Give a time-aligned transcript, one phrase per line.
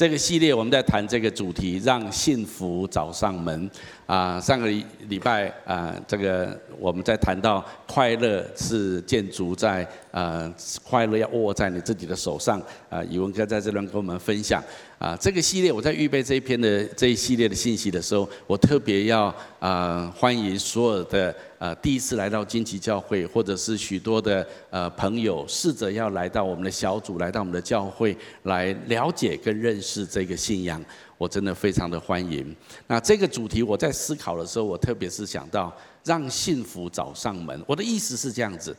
[0.00, 3.70] 这个系列我们在谈这个主题，让幸福找上门。
[4.06, 4.66] 啊，上个
[5.08, 10.50] 礼拜啊，这个我们在谈到快乐是建筑在呃，
[10.82, 12.58] 快乐要握在你自己的手上。
[12.88, 14.64] 啊，宇文哥在这边跟我们分享。
[15.00, 30.04] 啊，这个系列我在预备这一篇的这一系列的信息的时候，我特别要啊欢迎所有的呃第一次来到金旗教会，或者是许多的呃朋友，试着要来到我们的小组，来到我们的教会来了解跟认识。
[30.04, 30.84] 这个信仰，
[31.16, 32.54] 我真的非常的欢迎。
[32.86, 37.58] 那这个主题我在思考的时候，我特别是想到让幸福找上门。
[37.66, 38.76] 我的意思是这样子：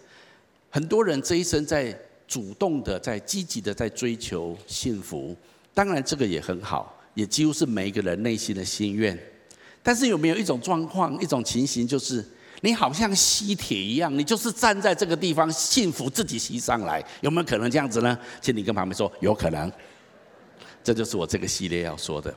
[0.70, 5.36] 很多人这一生在主动的、在积极的在追求幸福，
[5.74, 9.18] 当然这个也很好，也几乎是每一个人内心的心愿。
[9.84, 12.24] 但是有没有一种状况、一种情形，就是
[12.62, 17.04] 你好像吸铁一样，你就是站在这个地方，幸福自己吸上来？
[17.22, 18.18] 有没有可能这样子呢？
[18.40, 19.72] 请你跟旁边说，有可能。
[20.84, 22.36] 这就是我这个系列要说的，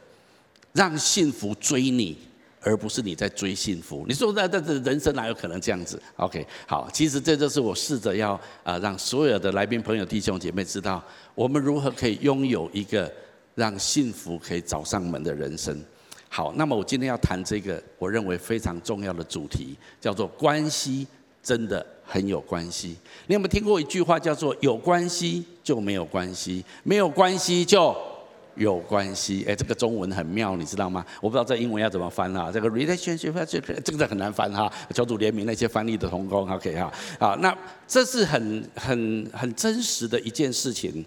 [0.72, 2.16] 让幸福追你，
[2.60, 4.04] 而不是你在追幸福。
[4.08, 11.02] 你说那那这人生哪有可能这样子？OK，好，其实这就是我试着要啊让所有的来宾朋友弟兄姐妹知道，
[11.34, 13.10] 我们如何可以拥有一个
[13.54, 15.80] 让幸福可以找上门的人生。
[16.28, 21.06] 好，那么我今天要谈这个我认为非常重要的主题，叫做关系
[21.42, 22.96] 真的很有关系。
[23.28, 27.94] 你有没有听过一句话叫做有关系就没有关系，没有关系就
[28.56, 31.06] 有关系，哎，这个中文很妙，你知道吗？
[31.20, 32.50] 我不知道这英文要怎么翻啊。
[32.52, 33.44] 这个 relationship，
[33.82, 34.72] 这个很难翻哈。
[34.92, 36.92] 求主联名那些翻译的同工，OK 哈。
[37.20, 41.04] 好，那这是很很很真实的一件事情。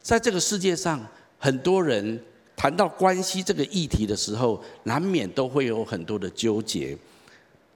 [0.00, 1.04] 在这个世界上，
[1.38, 2.20] 很多人
[2.56, 6.96] 谈到关系这个议题的时候，难免都会有很多的纠结。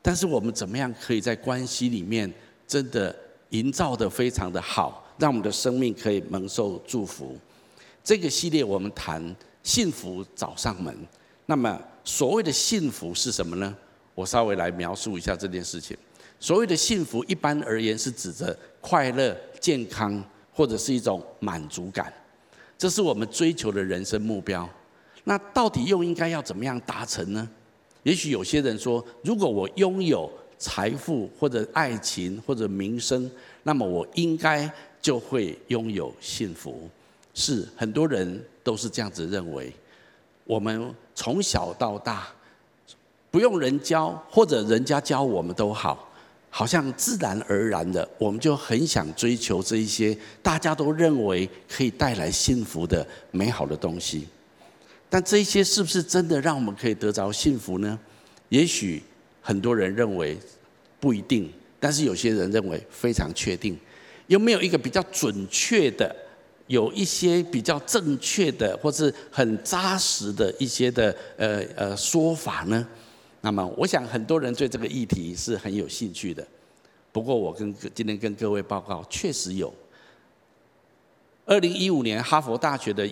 [0.03, 2.33] 但是我们怎么样可以在关系里面
[2.67, 3.15] 真的
[3.51, 7.37] 营造的非常的好，让我们的生命可以蒙受祝福？
[8.03, 10.97] 这个系列我们谈幸福找上门，
[11.45, 13.77] 那么所谓的幸福是什么呢？
[14.15, 15.97] 我稍微来描述一下这件事情。
[16.39, 22.11] 所谓的幸福，一般而言是指着快乐、健康或者是一种满足感，
[22.81, 24.67] 这是我们追求的人生目标。
[25.25, 27.47] 那到底又应该要怎么样达成呢？
[28.05, 33.31] 也许有些人说，如果我拥有财富或者爱情或者名声，
[33.65, 36.89] 那么我应该就会拥有幸福。
[37.35, 39.71] 是很多人都是这样子认为，
[40.45, 42.29] 我们从小到大
[43.31, 46.10] 不用人教或者人家教我们都好，
[46.51, 54.27] 好像自然而然的我们就很想追求这一些大家都认为可以带来幸福的美好的东西。
[55.09, 57.99] 但这一些是不是真的让我们可以得着幸福呢？
[58.49, 59.03] 也许
[59.41, 60.37] 很多人认为
[60.99, 63.79] 不一定，但是有些人认为非常确定。
[64.27, 66.15] 有没有一个比较准确的？
[66.67, 72.87] 有一些比较正确的，或是很扎实的一些的呃呃说法呢？
[73.41, 76.47] 那么，我想很多人对这个议题是很有兴趣的。
[77.13, 79.73] 不过，我跟今天跟各位报告，确实有。
[81.47, 83.11] 二零一五年，哈佛大学的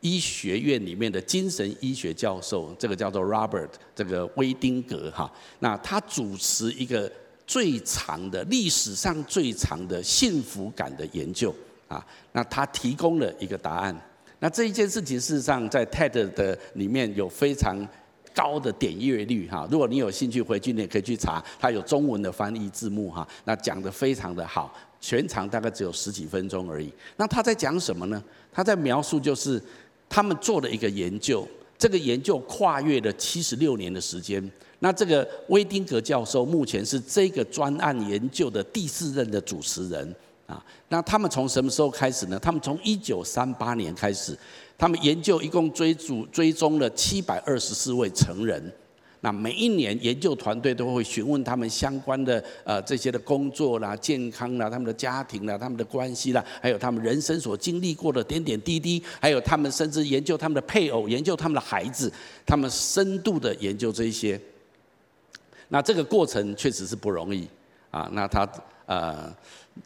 [0.00, 7.10] 医学院里面的精神医学教授，这个叫做 Robert 这个威丁格哈，那他主持一个
[7.46, 11.54] 最长的历史上最长的幸福感的研究。
[11.86, 13.96] 啊，那他提供了一个答案。
[14.40, 17.86] 那这一件事情事实上在 TED 的里面有非常
[18.36, 19.66] 高的点阅率哈。
[19.70, 23.26] 如果你有兴趣回去，你也可以去查，它有中文的翻译字幕哈。
[23.44, 24.70] 那讲得非常的好，
[25.00, 26.92] 全长大概只有十几分钟而已。
[27.16, 28.22] 那他在讲什么呢？
[28.52, 29.60] 他在描述就是
[30.06, 31.48] 他们做了一个研究，
[31.78, 34.50] 这个研究跨越了七十六年的时间。
[34.80, 40.14] 那这个威丁格教授目前是这个专案研究的第四任的主持人。
[40.46, 42.38] 啊，那他们从什么时候开始呢？
[42.38, 44.38] 他们从一九三八年开始，
[44.78, 48.72] 他们研究一共追逐追踪了七百二十四位成人。
[49.22, 62.12] 那每一年研究团队都会询问他们相关的呃这些的工作啦、健康啦、他们的家庭啦、他们的关系啦，还有他们人生所经历过的点点滴滴，还有他们甚至研究他们的配偶、研究他们的孩子，
[62.44, 64.40] 他们深度的研究这一些。
[65.70, 67.48] 那这个过程确实是不容易
[67.90, 68.08] 啊。
[68.12, 68.48] 那他
[68.86, 69.34] 呃。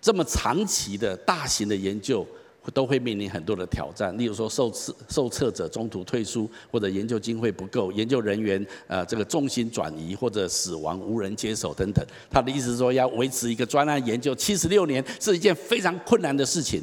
[0.01, 2.27] 这么长期的大型的研究，
[2.75, 4.17] 都会面临很多的挑战。
[4.19, 12.05] 例如说，受测受测者中途退出，或者研究经费不够，研究人员呃这个重心转移或者死亡无人接手等等。
[12.31, 16.83] 他的意思是说，要维持一个专案研究七十六年是一件非常困难的事情。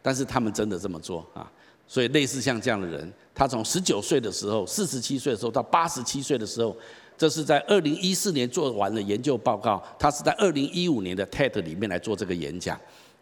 [0.00, 1.48] 但是他们真的这么做啊！
[1.86, 6.76] 所以类似像这样的人，他从十九岁的时候，四十七岁的时候到八十七岁的时候。
[7.22, 12.76] 这是在二零一四年做完了研究报告，他是在二零一五年的 TED 里面来做这个演讲，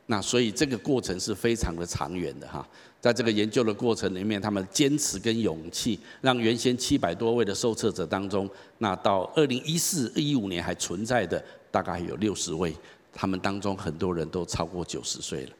[0.06, 2.66] 那所以这个过程是非常的长远的哈。
[2.98, 8.48] 在这个研究的过程里面，他们坚持跟勇气，让原先七百多位的受测者当中，
[8.78, 12.74] 那到二零一四、一五年还存在的大概有六十位，
[13.12, 15.52] 他们当中很多人都超过九十岁了。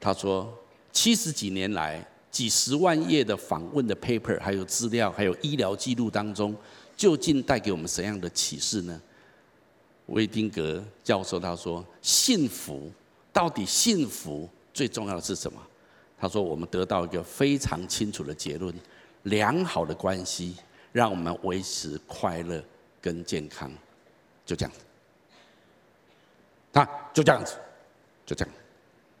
[0.00, 0.50] 他说，
[0.92, 2.02] 七十几年来，
[2.32, 6.56] 几十万页的访问的 paper，还有资料，还有医疗记录当中，
[6.96, 9.00] 究竟带给我们怎样的启示呢？
[10.06, 12.90] 威丁格教授他说，幸福
[13.32, 14.48] 到底幸福？
[14.74, 15.60] 最重要的是什么？
[16.18, 18.74] 他说：“我们得到一个非常清楚的结论：
[19.24, 20.56] 良好的关系
[20.92, 22.62] 让我们维持快乐
[23.00, 23.70] 跟健康。”
[24.46, 24.80] 就这样子，
[26.72, 27.56] 他，就这样子，
[28.24, 28.54] 就这样，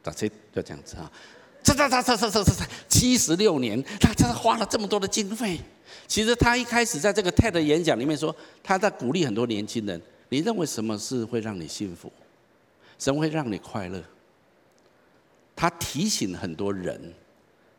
[0.02, 1.12] 打车就这样子啊！
[1.62, 5.58] 这这这这这这这七十六年，他他花了这么多的经费。
[6.06, 12.12] 其实他一开始在这个 TED 演讲里面说，他在鼓励很多年轻人：你认为什么事会让你幸福？
[12.98, 14.02] 什么会让你快乐？
[15.56, 17.00] 他提醒很多人：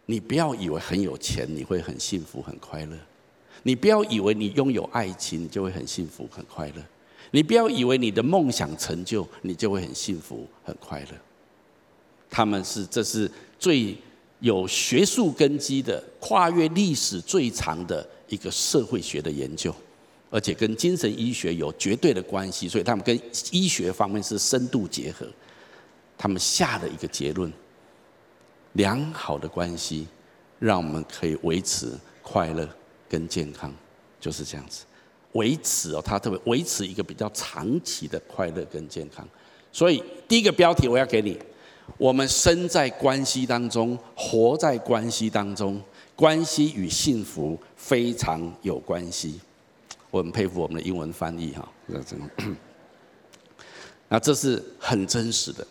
[0.06, 2.98] 你不要以为很有钱你会很幸福很快乐；
[3.64, 6.82] 你不要以为你拥有爱情就会很幸福很快乐；
[7.32, 11.10] 你不要以为你的梦想成就你就会很幸福很快乐。
[12.30, 13.30] 他们是这是
[13.64, 13.96] 最
[14.42, 19.74] 有学术根基的、跨越历史最长的一个社会学的研究，
[20.30, 23.18] 而且跟精神医学有绝对的关系，所以他们跟
[23.52, 25.26] 医学方面是深度结合。
[26.18, 27.50] 他们下了一个结论。
[28.74, 30.08] 良好的关系，
[30.60, 32.68] 让我们可以维持快乐
[33.08, 33.74] 跟健康，
[34.20, 34.84] 就是这样子。
[35.34, 39.26] 维持哦，他特别维持一个比较长期的快乐跟健康。
[39.72, 41.40] 所以第一个标题我要给你：
[41.98, 45.82] 我们身在关系当中，活在关系当中，
[46.16, 49.40] 关系与幸福非常有关系。
[50.10, 51.68] 我很佩服我们的英文翻译哈，
[54.10, 55.66] 那这是很真实的。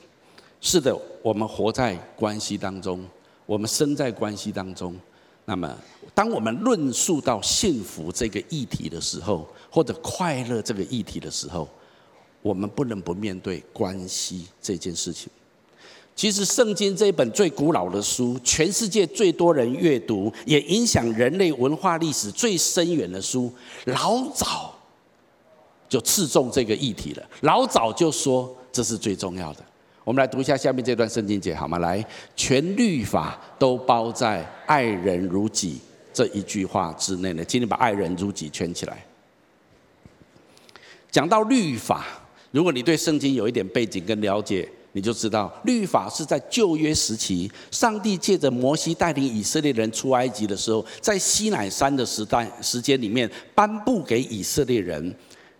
[0.60, 3.04] 是的，我们活在关系当中，
[3.46, 4.98] 我们生在关系当中。
[5.44, 5.76] 那么，
[6.14, 11.68] 当我们论述到幸福这个议题的时候，或者快乐这个议题的时候，
[12.42, 15.28] 我们不能不面对关系这件事情。
[16.14, 23.52] 其实，圣经这一本最古老的书，全世界最多人阅读，也影响人类文化历史最深远的书，
[23.86, 24.72] 老早
[25.88, 27.22] 就刺中这个议题了。
[27.40, 29.64] 老早就说这是最重要的。
[30.04, 31.78] 我们来读一下下面这段圣经节，好吗？
[31.78, 32.04] 来，
[32.36, 35.80] 全律法都包在“爱人如己”
[36.12, 37.44] 这一句话之内呢。
[37.44, 39.04] 请你把“爱人如己”圈起来。
[41.10, 42.04] 讲到律法，
[42.50, 55.14] 如果你对圣经有一点背景跟了解，你就知道，律法是在旧约时期，上帝借着摩西带领以色列人出埃及的时候，在西乃山的时代时间里面颁布给以色列人。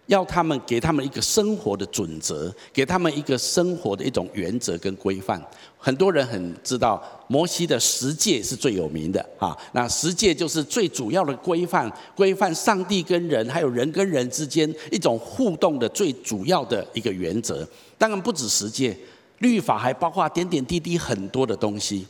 [0.07, 5.41] 要他们给他们一个生活的准则，给他们一个生活的一种原则跟规范。
[5.79, 17.67] 很多人很知道摩西的十诫是最有名的啊，那十诫就是最主要的规范，规范上帝跟人，还有人跟人之间一种互动的最主要的一个原则。
[17.97, 18.95] 当然不止十诫，
[19.43, 22.07] 律法还包括点点滴滴很多的东西。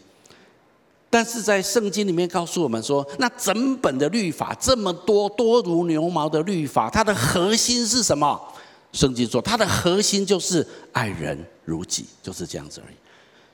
[1.10, 8.40] 但是在圣经里面告诉我们说，那整本的律法这么多多如牛毛的律法，它的核心是什么？
[8.92, 12.94] 圣经说，它的核心就是爱人如己，就是这样子而已。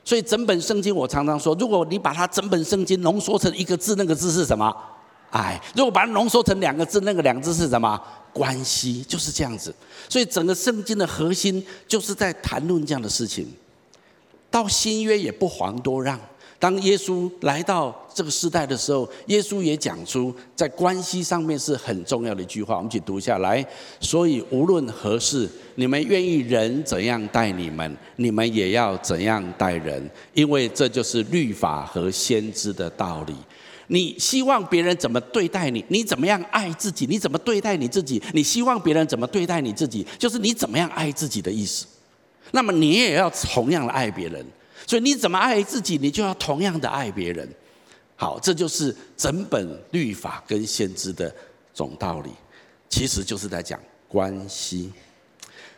[0.05, 4.73] 所以整本圣经，我常常说，如果你把它整本圣经浓缩成一个字，那个字是什么？
[5.29, 5.61] 爱。
[5.75, 8.01] 如果把它浓缩成两个字，那个两个字是什么？
[8.31, 9.03] 关系。
[9.03, 9.75] 就是这样子。
[10.07, 13.47] 所以整个圣经的核心就是在谈论这样的事情。
[14.51, 16.19] 到新约也不遑多让。
[16.57, 23.65] 当耶稣来到这个时代的时候，耶稣也讲出在关系上面是很重要的一句话，我们一起读下来。
[24.01, 33.33] 所以无论何事，你们愿意人怎样待你们，你们也要怎样待人，因为这就是律法和先知的道理。
[33.87, 41.85] 你希望别人怎么对待你，你怎么样爱自己，你怎么对待你自己，你希望别人怎么对待你自己，就是你怎么样爱自己的意思。
[42.51, 44.45] 那么你也要同样的爱别人。
[44.87, 47.47] 所以你怎么爱自己，你就要同样的爱别人。
[48.15, 51.33] 好，这就是整本律法跟先知的
[51.73, 52.31] 总道理，
[52.89, 54.91] 其实就是在讲关系。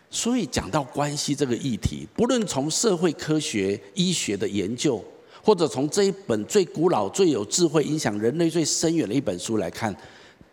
[0.10, 5.04] 所以讲到关系这个议题，不论从社会科学、医学的研究，
[5.44, 9.96] 或者从这一本最古老、最有智慧、影响人类最深远的一本书来看，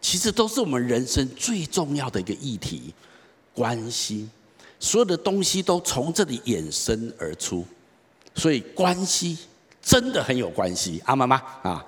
[0.00, 2.92] 其实都是我们人生最重要的一个议题——
[3.54, 4.28] 关系。
[4.78, 7.64] 所有的东西都从这里衍生而出。
[8.34, 9.36] 所以关系
[9.82, 11.84] 真的很有关系，阿妈妈啊，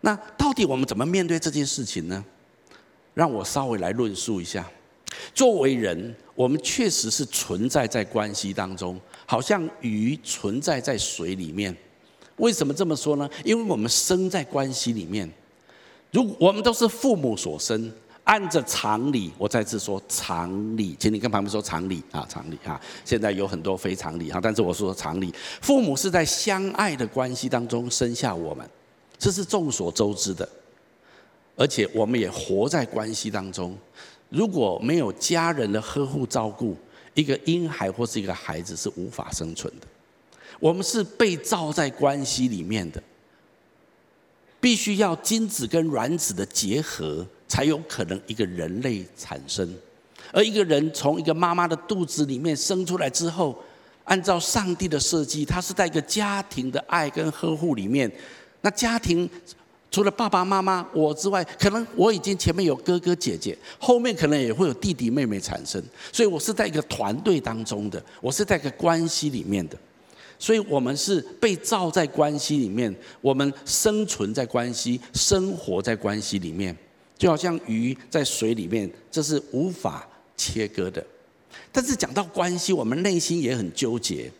[0.00, 2.24] 那到底我们怎么面对这件事情呢？
[3.14, 4.68] 让我稍微来论述一下。
[5.34, 11.76] 作为人，我们确实是存在在关系当中，好像鱼存在在水里面。
[12.36, 13.30] 为什么这么说呢？
[13.44, 15.30] 因为我们生在关系里面，
[16.10, 17.92] 如我们都是父母所生，
[18.24, 22.80] 按着常理，我再次说常理，请你跟旁边说常理啊，常理啊。
[23.04, 28.68] 现在有很多非常理哈，但是我说常理，父母是在相爱的关系当中生下我们，
[29.18, 30.48] 这是众所周知的，
[31.56, 33.76] 而且我们也活在关系当中。
[34.28, 36.76] 如果没有家人的呵护照顾，
[37.14, 39.86] 一个婴孩或是一个孩子是无法生存的。
[40.60, 43.02] 我们是被造在关系里面的，
[44.60, 49.68] 必须要精子跟卵子的结合，才有可能一个人类产生。
[50.32, 53.62] 而一个人从一个妈妈的肚子里面生出来之后，
[54.04, 58.10] 按照上帝的设计，他是在一个家庭的爱跟呵护里面。
[58.62, 59.28] 那家庭。
[59.94, 69.76] 除了爸爸妈妈我之外，可能我已经前面有哥哥姐姐，后面可能也会有弟弟妹妹产生，所以我是在一个团队当中的，我是在一个关系里面的，
[70.38, 72.90] 所以我们是被造在关系里面，
[73.20, 76.74] 我们生存在关系，生活在关系里面，
[77.16, 81.04] 就好像鱼在水里面，这是无法切割的。
[81.70, 84.30] 但是讲到关系，我们内心也很纠结。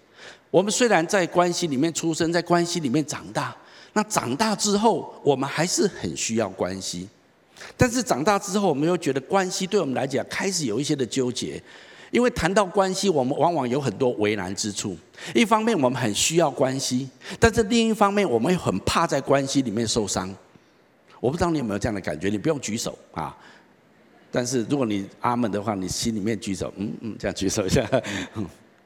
[0.50, 3.56] 我们虽然在关系里面出生，在关系里面长大。
[3.94, 7.06] 那长大之后，我们还是很需要关系，
[7.76, 11.62] 但是长大之后，我们又觉得关系对我们来讲开始有一些的纠结，
[12.10, 14.96] 因为谈到关系，我们往往有很多为难之处。
[15.34, 20.34] 一方面，我们很需要关系，但是另一方面，我们又很怕在关系里面受伤。
[21.22, 22.28] 我不知道你有没有这样的感觉？
[22.28, 23.38] 你不用举手啊，
[24.28, 27.88] 但是如果你阿门的话，你心里面举手，嗯嗯，这样举手一下。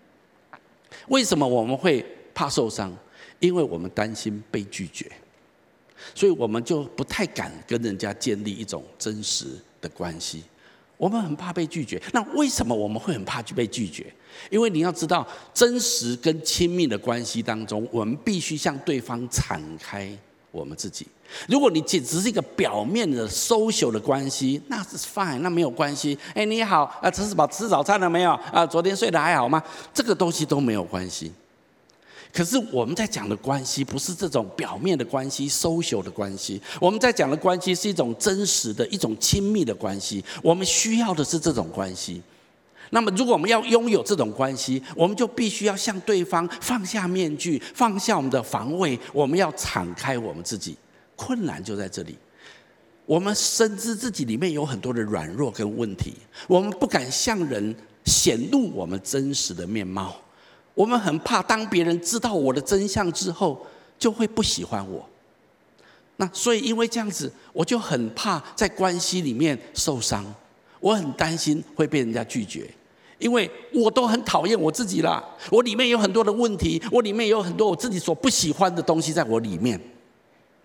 [1.09, 2.95] 为什么我们会怕受伤？
[3.41, 5.11] 因为我们担心被拒绝，
[6.15, 9.47] 所以我们就不太敢跟人家建立一种真实
[9.81, 10.45] 的关系。
[10.99, 12.03] 我们很怕被拒绝。
[12.13, 14.13] 那为什么我们会很怕被拒绝？
[14.51, 20.11] 因为你要知道，真实跟亲密的关系当中，我们必须向对方敞开
[20.57, 21.07] 我们自己。
[21.47, 26.19] 如果你仅只是一个表面的 social 的关系，那是 fine，那没有关系。
[26.35, 28.31] 哎，你好，啊，吃饱吃早餐了没有？
[28.51, 29.63] 啊，昨天睡得还好吗？
[29.93, 31.31] 这个东西都没有关系。
[32.33, 40.25] 可是我们在讲的关系不是这种表面的关系、social 的关系，我们在讲的关系是一种真实的一种亲密的关系。
[40.43, 42.23] 我们需要的是这种关系。
[42.91, 50.77] 那么，如果我们要拥有这种关系，我们就必须要向对方放下面具，放下我们的防卫，我们要敞开我们自己。
[51.17, 52.17] 困难就在这里，
[53.07, 56.13] 我们深知自己里面有很多的软弱跟问题，
[56.47, 57.75] 我们不敢向人
[58.05, 60.15] 显露我们真实的面貌。
[60.75, 63.67] 我们很怕，当别人知道我的真相之后，
[63.99, 65.09] 就会不喜欢我。
[66.19, 70.23] 那所以，因为这样子，我就很怕在关系里面受伤。
[70.87, 72.65] 我很担心会被人家拒绝，
[73.19, 75.21] 因为我都很讨厌我自己啦。
[75.51, 79.81] 我里面有很多的问题，我里面有很多我自己所不喜欢的东西在我里面。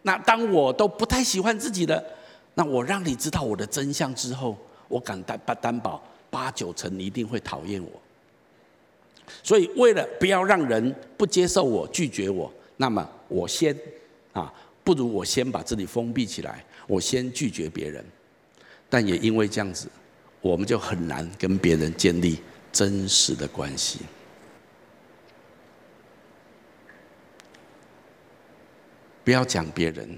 [0.04, 2.06] 那当我都不太喜欢自己的，
[2.54, 4.56] 那我让你知道我的真相之后，
[4.88, 6.00] 我敢担担保，
[6.30, 7.90] 八九成你一定会讨厌我。
[9.42, 13.76] 所以，为了不要让人不接受我、拒绝我，那么我先
[14.34, 18.06] 啊，不如我先把自己封闭起来，我先拒绝别人。
[18.88, 19.88] 但也因为这样子，
[20.42, 24.00] 我们就很难跟别人建立真实的关系。
[29.24, 30.18] 不要讲别人，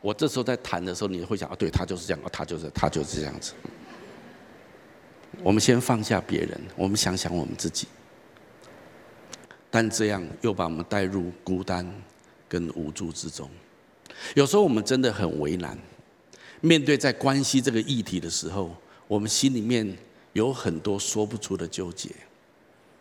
[0.00, 3.52] 我这时候在谈的时候，你会想啊，对他就是这样，哦他就是他就是这样子。
[5.42, 7.86] 我们先放下别人，我们想想我们自己。
[9.70, 11.88] 但这样又把我们带入孤单
[12.48, 13.48] 跟无助之中。
[14.34, 15.78] 有时候我们真的很为难，
[16.60, 18.74] 面对在关系这个议题的时候，
[19.06, 19.96] 我们心里面
[20.32, 22.10] 有很多说不出的纠结。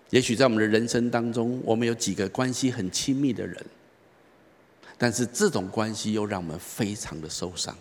[0.09, 3.65] 也许在我们的人生当中，我们有几个关系很亲密的人，
[4.97, 7.75] 但是这种关系又让我们非常的受伤。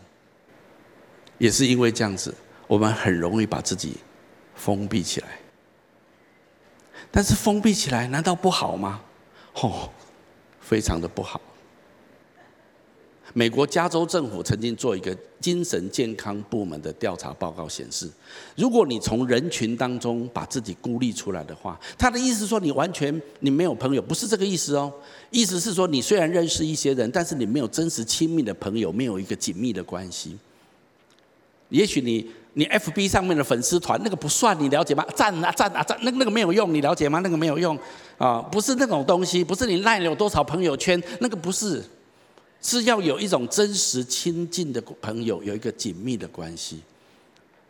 [1.37, 2.35] 也是因为这样子，
[2.67, 3.97] 我们很容易把自己
[4.55, 5.29] 封闭起来。
[7.11, 9.02] 但是封闭起来难道不好吗？
[9.57, 9.91] 哦，
[10.61, 11.38] 非常的不好。
[13.35, 18.09] 美国加州政府曾经做一个精神健康部门的调查报告显示，
[18.57, 24.93] 如果你从人群当中把自己孤立出来的话，他的意思说你完全你没有朋友，不是这个意思哦。
[25.31, 30.37] 意思是说你虽然认识一些人，但是你没有真实亲密的朋友，没有一个紧密的关系。
[31.71, 32.31] 也许你。
[32.55, 35.03] 你 FB 上面的粉丝团那个不算，你了解吗？
[35.17, 37.19] 赞啊赞啊赞，那个那个没有用，你了解吗？
[37.21, 37.75] 那个没有用
[38.19, 41.83] 啊，不是那种东西，不是你赖了有多少朋友圈，那个不是，
[42.62, 46.81] 是要有一种真实亲近的朋友，有一个紧密的关系。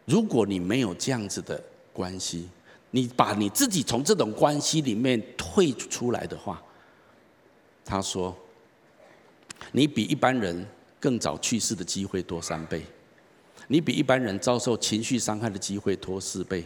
[0.05, 1.61] 如果你没有这样子的
[1.93, 2.49] 关系，
[2.91, 6.63] 你把你自己从这种关系里面退出来的话，
[7.85, 8.37] 他说，
[9.73, 10.67] 你比一般人
[11.01, 12.85] 更早去世的机会多三倍，
[13.69, 16.63] 你比一般人遭受情绪伤害的机会多四倍，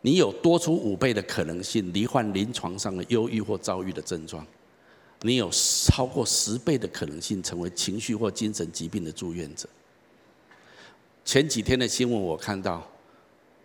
[0.00, 4.44] 你有多出五倍的可能性罹患临床上的忧郁或躁郁的症状，
[5.22, 9.68] 你有超过十倍的可能性成为情绪或精神疾病的住院者。
[11.24, 12.86] 前几天的新闻我看到，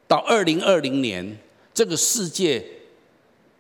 [0.08, 1.38] 到二零二零年，
[1.74, 2.64] 这个世界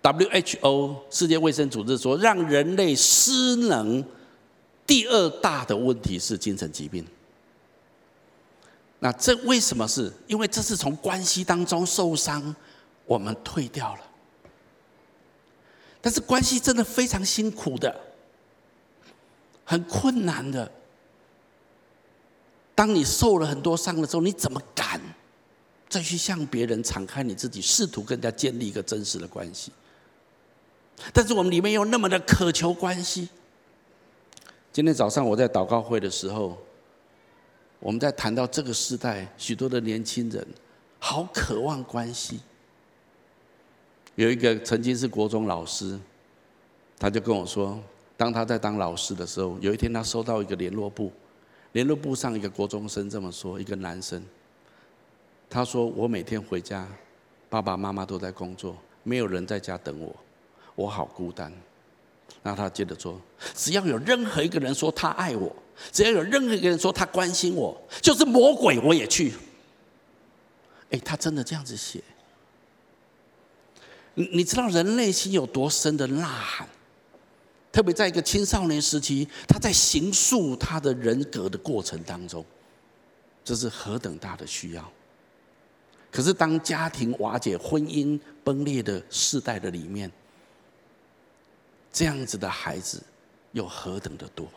[0.04, 4.04] WHO 世界卫生组织说，让人类失能
[4.86, 7.06] 第二大的问题是精神疾病。
[9.00, 10.12] 那这为什么是？
[10.28, 12.56] 因为这是从关系当中受伤，
[13.06, 14.05] 我们退掉了。
[16.06, 18.00] 但是关系真的非常辛苦的，
[19.64, 20.72] 很困难的。
[22.76, 25.02] 当你受了很多伤的时候，你怎么敢
[25.90, 29.72] 再去向别人敞开你自己，试图跟人家建立一个真实的关系？
[31.12, 33.28] 但是我们里面又那么的渴求关系。
[34.72, 36.56] 今天早上我在祷告会的时候，
[37.80, 40.46] 我们在谈到这个时代，许多的年轻人
[41.00, 42.42] 好渴望关系。
[44.16, 46.00] 有一个曾经是国中老师，
[46.98, 47.80] 他就跟我说，
[48.18, 51.12] 当他在当老师的时候，有一天他收到一个联络簿。
[51.74, 54.24] 联络簿上一个国中生这么说：“一个男生，
[55.50, 56.88] 他说我每天回家，
[57.50, 60.16] 爸爸妈妈都在工作，没有人在家等我，
[60.76, 61.52] 我好孤单。”
[62.42, 63.20] 那他接着说
[63.54, 65.54] ：“只要有任何一个人说他爱我，
[65.92, 69.34] 只要有任何一个人说他关心我，就是魔鬼我也去。”
[70.92, 72.02] 哎，他真的这样子写。
[74.16, 76.68] 你你知道人内心有多深的呐喊？
[77.72, 82.44] 特别在一个青少年时期，他在形塑他的人格的过程当中，
[83.44, 84.92] 这是何等大的需要。
[86.10, 90.10] 可是当家庭瓦解、婚姻崩裂的世代的里面，
[91.92, 93.04] 这样子的孩子
[93.52, 94.48] 又何等的多。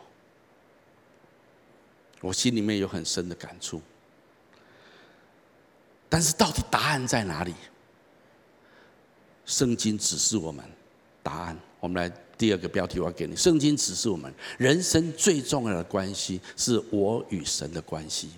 [2.21, 3.81] 我心里面有很深的感触。
[6.07, 7.53] 但是到底答案在哪里？
[9.49, 10.63] 圣经指示我们
[11.23, 11.59] 答案。
[11.79, 12.15] 我们来。
[12.39, 18.29] 第二个标题我要给你，圣经指示我们，人生最重要的关系是我与神的关系，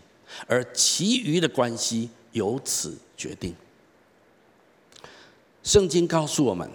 [0.48, 3.54] 而其余的关系由此决定。
[5.62, 6.68] 圣经告诉我们，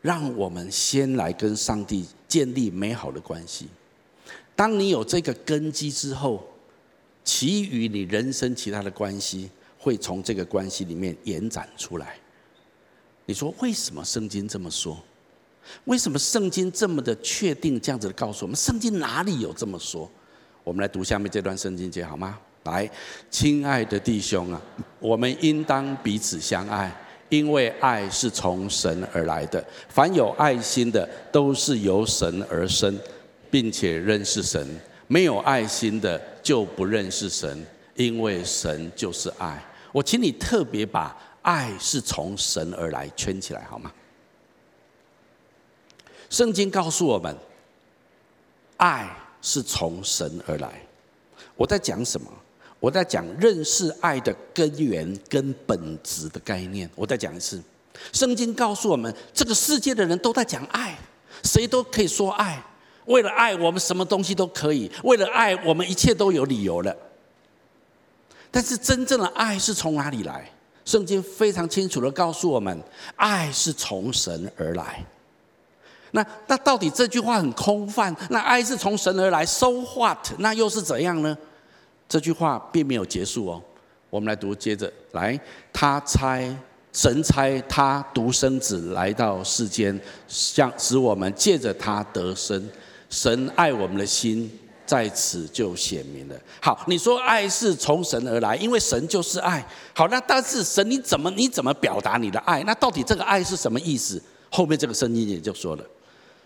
[0.00, 3.68] 让我们先来跟上帝建立美好的关系。
[4.56, 6.44] 当你有这个根基之后，
[7.22, 12.18] 其余你人生其他的关系会从这个关系里面延展出来。
[13.26, 14.98] 你说为什么圣经这么说？
[15.84, 18.56] 为什么圣经这么的确定这样子的告诉我们？
[18.56, 20.10] 圣经哪里有这么说？
[20.64, 22.38] 我们来读下面这段圣经节好吗？
[22.64, 22.88] 来，
[23.30, 24.60] 亲爱的弟兄啊，
[25.00, 26.92] 我们应当彼此相爱，
[27.28, 29.64] 因为爱是从神而来的。
[29.88, 32.96] 凡有爱心的，都是由神而生，
[33.50, 34.64] 并且认识神；
[35.06, 39.60] 没有爱心的，就不认识神，因为神就是爱。
[39.92, 43.92] 我请你特别把“爱是从神而来”圈起来好吗？
[46.30, 47.36] 圣经告诉我们，
[48.78, 49.08] 爱
[49.42, 50.80] 是从神而来。
[51.56, 52.32] 我在讲什么？
[52.80, 56.90] 我在讲认识爱的根源跟本质的概念。
[56.96, 57.62] 我再讲一次，
[58.12, 60.98] 圣经告诉我们，这个世界的人都在讲爱，
[61.44, 62.60] 谁都可以说爱。
[63.04, 66.96] 为了爱，我们什么东西都可以；为了爱，我们一切都有理由了。
[68.50, 70.50] 但是，真正的爱是从哪里来？
[70.84, 72.82] 圣经非常清楚地告诉我们，
[73.16, 75.04] 爱是从神而来。
[76.10, 78.14] 那那到底这句话很空泛？
[78.28, 80.18] 那爱是从神而来，so what？
[80.38, 81.36] 那又是怎样呢？
[82.08, 83.62] 这句话并没有结束哦。
[84.10, 85.40] 我们来读，接着来，
[85.72, 86.54] 他猜
[86.92, 92.68] 神差他独生子来到世间，想使我们借着他得生。
[93.08, 94.50] 神爱我们的心
[94.92, 96.38] 在此就显明了。
[96.60, 99.66] 好，你说爱是从神而来，因为神就是爱。
[99.94, 102.62] 好，那但是神你怎么你怎么表达你的爱？
[102.64, 104.22] 那到底这个爱是什么意思？
[104.50, 105.84] 后面这个圣经也就说了。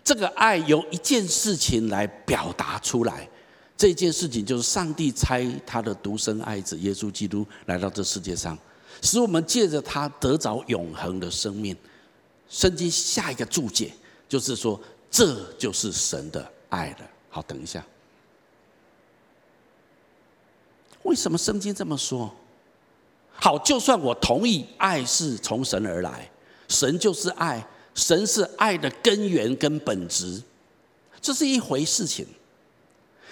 [0.01, 3.27] 这个爱由一件事情来表达出来，
[3.75, 8.57] 这件事情就是上帝差他的独生爱子耶稣基督来到这世界上，
[9.01, 11.75] 使我们借着他得着永恒的生命。
[12.47, 13.91] 圣经下一个注解
[14.29, 14.79] 就是说，
[15.11, 16.99] 这就是神的爱了。
[17.27, 17.85] 好，等一下，
[21.07, 22.31] 为什么圣经这么说？
[23.33, 26.29] 好，就算我同意爱是从神而来，
[26.67, 27.65] 神就是爱。
[27.95, 30.39] 神是爱的根源跟本质，
[31.19, 32.23] 这是一回事情。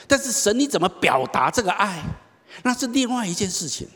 [0.07, 2.03] 但是神你怎么表达这个爱，
[2.63, 3.88] 那是另外一件事情。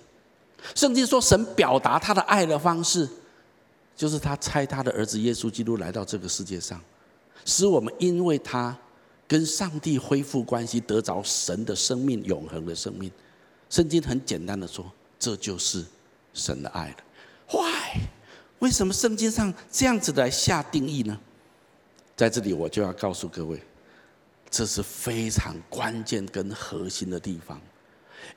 [0.76, 3.10] 圣经说，神表达他的爱的方式，
[3.96, 6.80] 就是他差他的儿子耶稣基督来到这个世界上，
[7.46, 8.78] 使我们因为他
[9.28, 13.12] 跟上帝恢复关系，得着神的生命，永恒的生命。
[13.70, 15.86] 圣经很简单的说，这就是
[16.34, 16.98] 神的爱了。
[17.52, 18.02] Why？
[18.60, 21.18] 为什么圣经上这样子来下定义呢？
[22.16, 23.62] 在这里我就要告诉各位，
[24.50, 27.62] 这是非常关键跟核心的地方，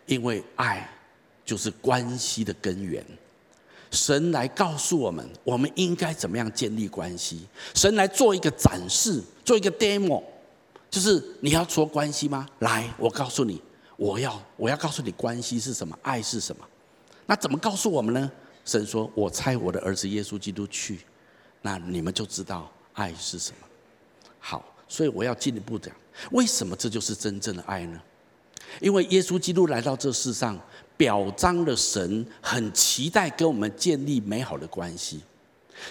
[0.06, 0.88] 因为爱
[1.44, 3.04] 就是关系的根源。
[3.90, 7.46] 神来告诉我们，我们应该怎么样建立关系。
[7.74, 10.22] 神来做一个展示，做一个 demo，
[10.90, 12.46] 就是你要说关系吗？
[12.60, 13.60] 来，我告诉你，
[14.02, 16.66] 我要我要告诉你关系是什么，爱是什么。
[17.24, 18.32] 那怎么告诉我们呢？
[18.64, 20.98] 神说：“我差我的儿子耶稣基督去，
[21.60, 23.68] 那你们就知道爱是什么。”
[24.40, 25.94] 好，所以我要进一步讲，
[26.32, 28.02] 为什么这就是真正的爱呢？
[28.80, 30.58] 因为耶稣基督来到这世上，
[30.96, 35.20] 表彰了神很期待跟我们建立美好的关系。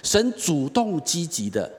[0.04, 1.71] 神主动积极的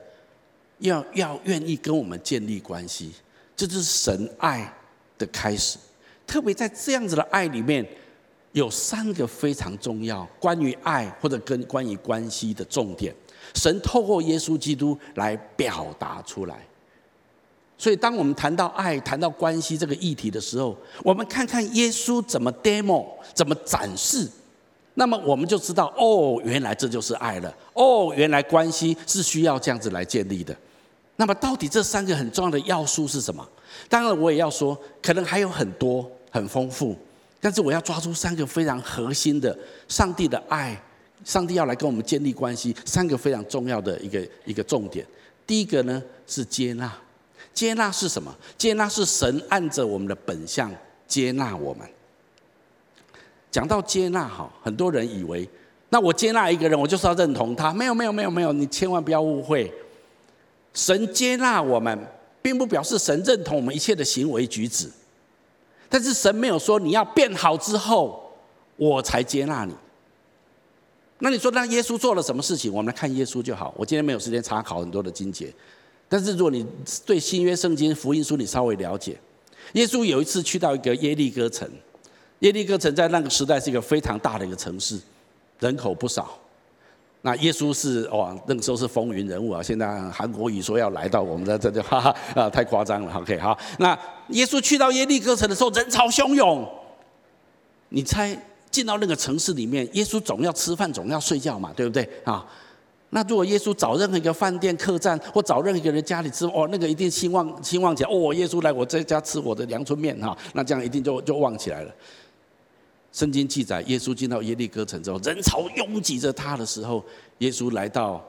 [0.79, 3.13] 要要愿意跟我们建立关系，
[3.55, 4.73] 这就是神爱
[5.19, 5.77] 的开始。
[6.25, 7.85] 特别在这样子的爱里面。
[8.53, 13.11] 有三个非常重要关于爱或者跟关于关系的重点，
[13.55, 16.63] 神透过耶稣基督来表达出来。
[17.79, 24.29] 所以，当我们谈到爱、谈到关系这个议题的时候，我们看看耶稣怎么 demo、怎么展示，
[24.93, 27.51] 那么我们就知道，哦，原来这就是爱了。
[27.73, 30.55] 哦，原来关系是需要这样子来建立的。
[31.15, 33.43] 那么，到底这三个很重要的要素是什么？
[33.89, 36.95] 当然，我也要说，可能还有很多很丰富。
[37.39, 39.57] 但是我要抓住三个非常核心的
[39.89, 40.81] 上帝的爱，
[41.25, 45.05] 上帝要来跟我们建立关系，三个非常重要的一个一个重点。
[45.45, 46.89] 第一个呢是接纳，
[47.53, 48.33] 接纳是什么？
[48.57, 50.71] 接纳是神按着我们的本相
[51.05, 51.85] 接纳我们。
[53.51, 55.47] 讲到接纳，哈，很多人以为，
[55.89, 57.73] 那我接纳一个人，我就是要认同他。
[57.73, 59.69] 没有，没有，没有，没有，你千万不要误会，
[60.73, 61.99] 神接纳我们，
[62.43, 64.87] 并不表示神认同我们一切的行为举止。
[65.89, 68.31] 但是神没有说你要变好之后
[68.75, 69.73] 我才接纳你。
[71.19, 72.71] 那你说那耶稣做了什么事情？
[72.73, 73.73] 我们来看耶稣就好。
[73.77, 75.53] 我今天没有时间查考很多的经节，
[76.09, 76.65] 但是如果你
[77.05, 79.17] 对新约圣经福音书你稍微了解，
[79.73, 81.69] 耶稣有一次去到一个耶利哥城，
[82.39, 84.99] 耶利哥城在那个时代是一个非常大的一个城市，
[85.59, 86.37] 人口不少。
[87.25, 89.63] 那耶稣是哇，那个时候是风云人物啊！
[89.63, 93.13] 现在韩国语说要来到我们的这就 哈哈啊，太夸张了。
[93.17, 96.67] OK，好，那耶稣去到耶利哥城的时候，人潮汹涌。
[97.87, 98.37] 你猜
[98.69, 102.45] 进到那个城市里面，耶稣总要吃饭，总要睡觉嘛，对不对啊？
[103.11, 108.09] 那如果耶稣找任何一个饭店、客栈，或找任何一个人家里吃，哦，那个一定兴旺兴旺起来。
[108.09, 111.91] 哦，耶稣来我这家吃我的阳春面哈，那这样一定就就旺起来了。
[113.13, 117.05] 圣经记载，耶稣进到耶利哥城之后，人潮拥挤着他的时候，
[117.37, 118.21] 耶稣来到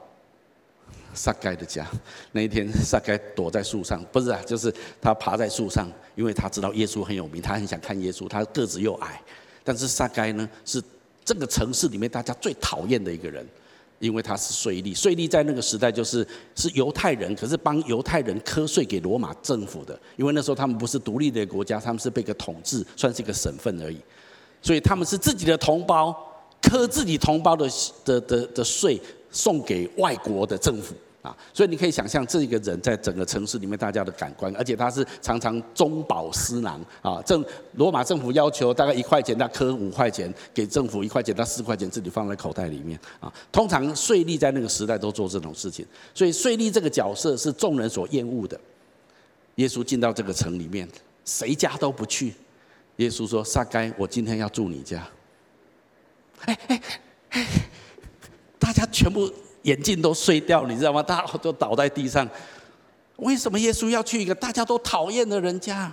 [1.15, 1.85] 撒该的家。
[2.33, 4.71] 那一天，撒该躲在树上，不是啊，就是
[5.01, 8.27] 他爬在树上，因为他知道耶稣很有名，他很想看耶稣。
[8.27, 9.19] 他个子又矮，
[9.63, 10.79] 但是撒该呢，是
[11.23, 13.43] 这个城市里面大家最讨厌的一个人，
[13.97, 14.93] 因为他是税吏。
[14.93, 23.97] 税吏在那个时代就是是犹太人，可是帮犹太人瞌税给罗马政府的，因为那时候他们不是独立的国家，他们是被个统治，算是一个省份而已。
[24.65, 26.11] 所以他们是自己的同胞，
[26.59, 27.69] 磕自己同胞的
[28.03, 28.99] 的的的税，
[29.29, 31.37] 送给外国的政府啊。
[31.53, 37.21] 所以你可以想象，这一个人在整个城市里面大家的感官，而且他是常常中饱私囊啊。
[37.21, 43.31] 政罗马政府要求大概一块钱，他磕五块钱，给政府一块钱，他四块钱自己放在口袋里面啊。
[43.51, 48.59] 通常税吏在那个时代都做这种事情，所以税吏这个角色是众人所厌恶的。
[49.57, 50.89] 耶稣进到这个城里面，
[51.23, 52.33] 谁家都不去。
[52.97, 55.05] 耶稣说：“撒该，我今天要住你家。”
[56.45, 56.81] 哎哎
[57.31, 57.47] 哎，
[58.57, 59.31] 大家全部
[59.63, 61.03] 眼镜都碎掉，你知道吗？
[61.03, 62.27] 大家都倒在地上。
[63.17, 65.91] 为什么耶稣要去一个大家都讨厌的人家？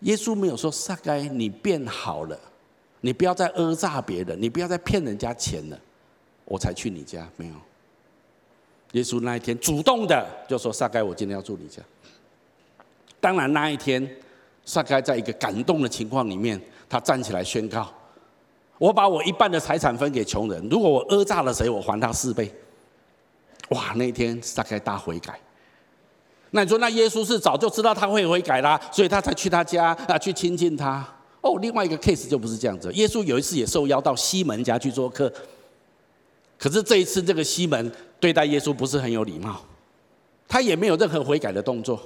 [0.00, 2.38] 耶稣没有说：“撒该，你变好了，
[3.00, 5.80] 你不要再讹诈别人，你不要再骗人家钱了，
[6.44, 7.54] 我才去你家。”没有。
[8.92, 11.82] 耶稣那一天主动的就说：“撒该，我今天要住你家。”
[13.26, 14.08] 当然，那一天，
[14.64, 17.92] 撒该在一个感动的情况里面，他站起来宣告
[18.78, 20.64] ：“我把我一半的财产分给穷人。
[20.68, 22.54] 如果我讹诈了谁，我还他四倍。”
[23.70, 23.92] 哇！
[23.96, 25.36] 那一天，撒该大悔改。
[26.52, 31.04] 那你说，那耶稣是早就知道他会悔改啦，所以他才去他家啊，去亲近他。
[31.40, 32.92] 哦，另外一个 case 就不是这样子。
[32.92, 35.32] 耶稣有一次也受邀到西门家去做客，
[36.56, 39.60] 可是这一次，这个西门对待耶稣不是很有礼貌，
[40.46, 42.00] 他也没有任何悔改的动作。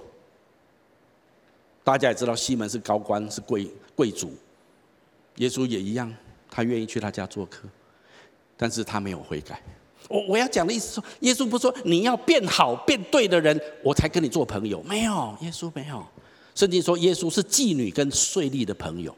[1.82, 4.32] 大家也知道，西门是高官，是贵贵族。
[5.36, 6.12] 耶稣也一样，
[6.50, 7.68] 他愿意去他家做客，
[8.56, 9.62] 但是他没有悔改。
[10.08, 14.82] 我我要讲的意思说，耶稣不是说你要变好变对的人，我才跟你做朋友。
[14.82, 16.04] 没有，耶稣没有。
[16.54, 19.16] 圣经说，耶稣是妓女跟税吏的朋友。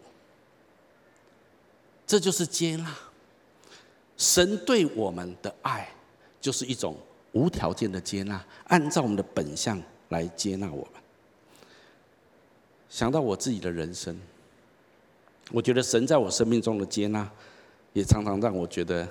[2.06, 2.94] 这就是接纳。
[4.18, 5.88] 神对我们的爱，
[6.40, 6.96] 就是一种
[7.32, 11.01] 无条件的接纳，按照我们的本相来接纳我们。
[12.92, 14.14] 想到我自己的人生，
[15.50, 17.26] 我觉得神在我生命中的接纳，
[17.94, 19.08] 也常常让我觉得。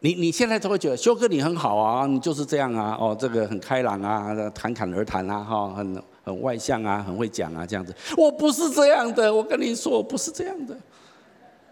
[0.00, 7.94] 你你现在都会觉得修哥你很好啊，你就是这样啊，哦，这个很开朗啊，侃侃而谈啊，哈，很很外向啊，很会讲啊，这样子。
[8.16, 10.76] 我不是这样的，我跟你说，我不是这样的。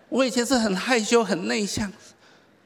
[0.09, 1.93] 我以前是很害羞、很内向，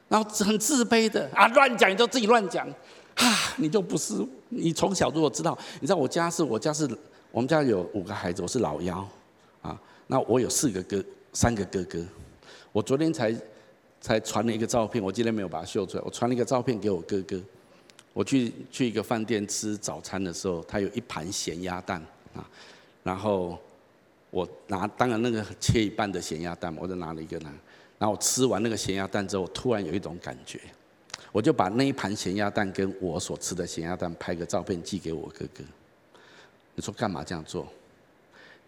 [0.09, 2.69] 然后很自卑的啊，乱讲你就自己乱讲，
[3.15, 4.15] 啊，你就不是。
[4.51, 6.87] 你从小如果知道，你知道我家是我家是
[7.31, 9.09] 我们家有五个孩子，我是老幺
[9.63, 12.05] 啊，那我有四个哥，三个哥哥，
[12.73, 13.35] 我昨天才。
[14.03, 16.03] 才传了一个照片，我今天没有把它秀出来。
[16.03, 17.39] 我传了一个照片给我哥哥。
[18.15, 22.01] 我去去一个饭店吃早餐的时候，他有一盘咸鸭蛋
[22.35, 22.41] 啊，
[23.03, 23.59] 然后
[24.31, 27.53] 我拿，当然那个切一半的咸鸭蛋，我就拿了一个呢。
[27.99, 30.59] 然后我吃完那个咸鸭蛋之后，我突然有一种感觉，
[31.31, 35.63] 我就把那一盘咸鸭蛋跟我所吃的咸鸭蛋拍个照片寄给我哥哥。
[36.81, 37.69] 你说干嘛这样做？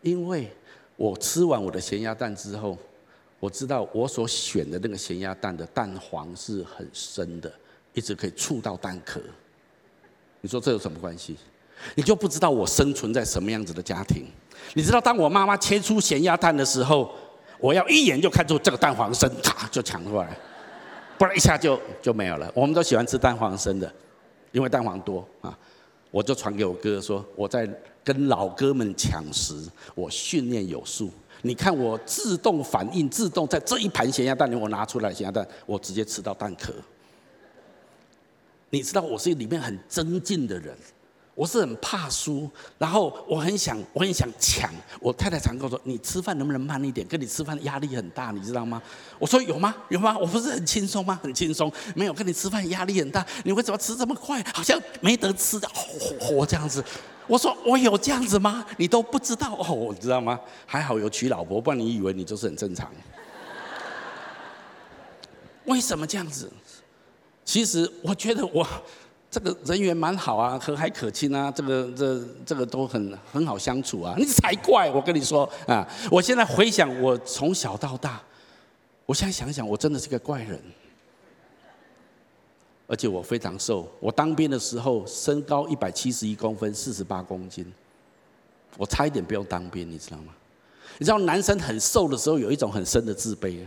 [0.03, 0.53] 因为
[0.97, 2.77] 我吃完我的咸鸭蛋之后。
[3.41, 7.53] 我知道我所选的那个咸鸭蛋的蛋黄是很深的，
[7.93, 9.21] 一直可以触到蛋壳。
[10.41, 11.37] 你说这有什么关系？
[11.97, 14.27] 你就不知道我生存在什么样子的家庭。
[14.75, 17.13] 你知道当我妈妈切出咸鸭蛋的时候，
[17.59, 20.39] 我要一眼就看出这个蛋黄生，咔就抢过来，
[21.19, 22.49] 不然一下就就没有了。
[22.55, 23.93] 我们都喜欢吃蛋黄生的，
[24.53, 25.59] 因为蛋黄多啊。
[26.13, 27.69] 我就传给我哥说，我在
[28.05, 31.11] 跟老哥们抢食，我训练有素。
[31.43, 36.73] 你看我自动反应，自动在这一盘咸鸭蛋里，我拿出来咸鸭蛋，我直接吃到蛋壳。
[38.71, 40.75] 你知道我是里面很尊敬的人，
[41.35, 44.71] 我是很怕输，然后我很想，我很想抢。
[45.01, 47.07] 我太太常跟我说：“你吃饭能不能慢一点？
[47.07, 48.81] 跟你吃饭压力很大，你知道吗？”
[49.19, 49.75] 我说：“有吗？
[49.89, 50.17] 有吗？
[50.19, 51.19] 我不是很轻松吗？
[51.23, 51.73] 很轻松。
[51.97, 54.45] 没有跟你吃饭压力很大，你为什么吃这么快？
[54.53, 55.67] 好像没得吃的，
[56.21, 56.85] 活这样子。”
[57.27, 58.67] 我说我有这样子吗？
[58.77, 60.39] 你都不知道哦，你知道吗？
[60.67, 62.91] 还好有娶老婆，不然你以为你就是很正常。
[65.65, 66.51] 为什么这样子？
[67.45, 68.65] 其实我觉得我
[69.33, 74.15] 这个人缘蛮好啊，和蔼可亲啊，这个这这个都很很好相处啊。
[74.21, 74.91] 你才怪！
[74.91, 78.21] 我跟你说啊，我现在回想我从小到大，
[79.07, 80.61] 我现在想想，我真的是个怪人。
[82.87, 87.65] 而且我非常瘦，我当兵的时候身高一百七十一公分，四十八公斤，
[88.77, 90.35] 我差一点不用当兵，你知道吗？
[90.99, 93.65] 你知道男生很瘦的时候有一种很深的自卑，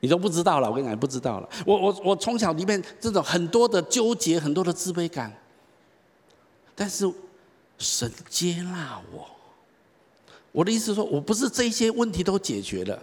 [0.00, 0.68] 你都不知道了。
[0.68, 1.48] 我跟你讲，不知道了。
[1.66, 5.32] 我我我从小里面这种很多的纠结，很多的自卑感，
[6.74, 7.10] 但是
[7.78, 9.28] 神接纳我。
[10.52, 13.00] 我的意思说，我不是这些问题都解决了，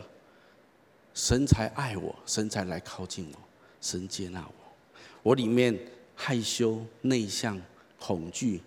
[1.14, 3.40] 神才爱我，神才来靠近我，
[3.80, 4.54] 神接纳我。
[5.22, 5.78] 我里面
[6.16, 7.62] 害羞、内向、
[8.00, 8.62] 恐惧，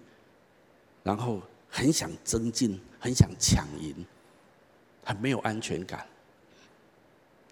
[1.03, 3.95] 然后很想增进，很想抢赢，
[5.05, 6.07] 很没有安全感。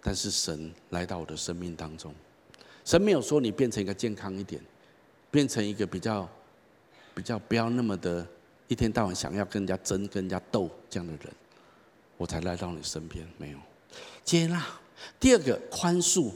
[0.07, 2.15] 但是神来到我的生命当中，
[2.85, 4.61] 神没有说你变成一个健康一点，
[5.29, 6.25] 变成一个比较
[7.13, 8.25] 比较不要那么的
[8.69, 11.33] 一天到晚想要跟人家争、跟人家斗这样的人，
[12.15, 13.27] 我才来到你身边。
[13.37, 13.57] 没有
[14.23, 14.65] 接纳。
[15.19, 16.31] 第二个宽恕。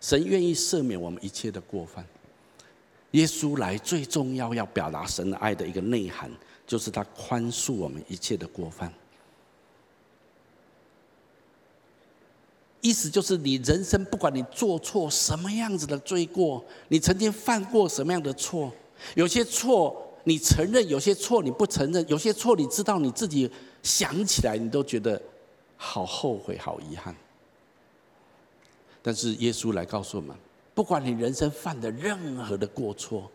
[0.00, 2.06] 神愿意赦免我们一切的过犯。
[3.10, 6.30] 耶稣来最重要要表达神的爱的一个内涵，
[6.68, 8.94] 就是他宽恕我们一切的过犯。
[12.86, 18.72] 意思就是，你人生不管你做错什么样子的罪过，你曾经犯过什么样的错，
[19.16, 23.50] 有些错你承认，有些错你不承认，有些错你知道你自己
[23.82, 25.20] 想起来你都觉得
[25.76, 27.12] 好后悔、好遗憾。
[29.02, 30.36] 但是耶稣来告诉我们，
[30.72, 33.28] 不管你人生犯的任何的过错，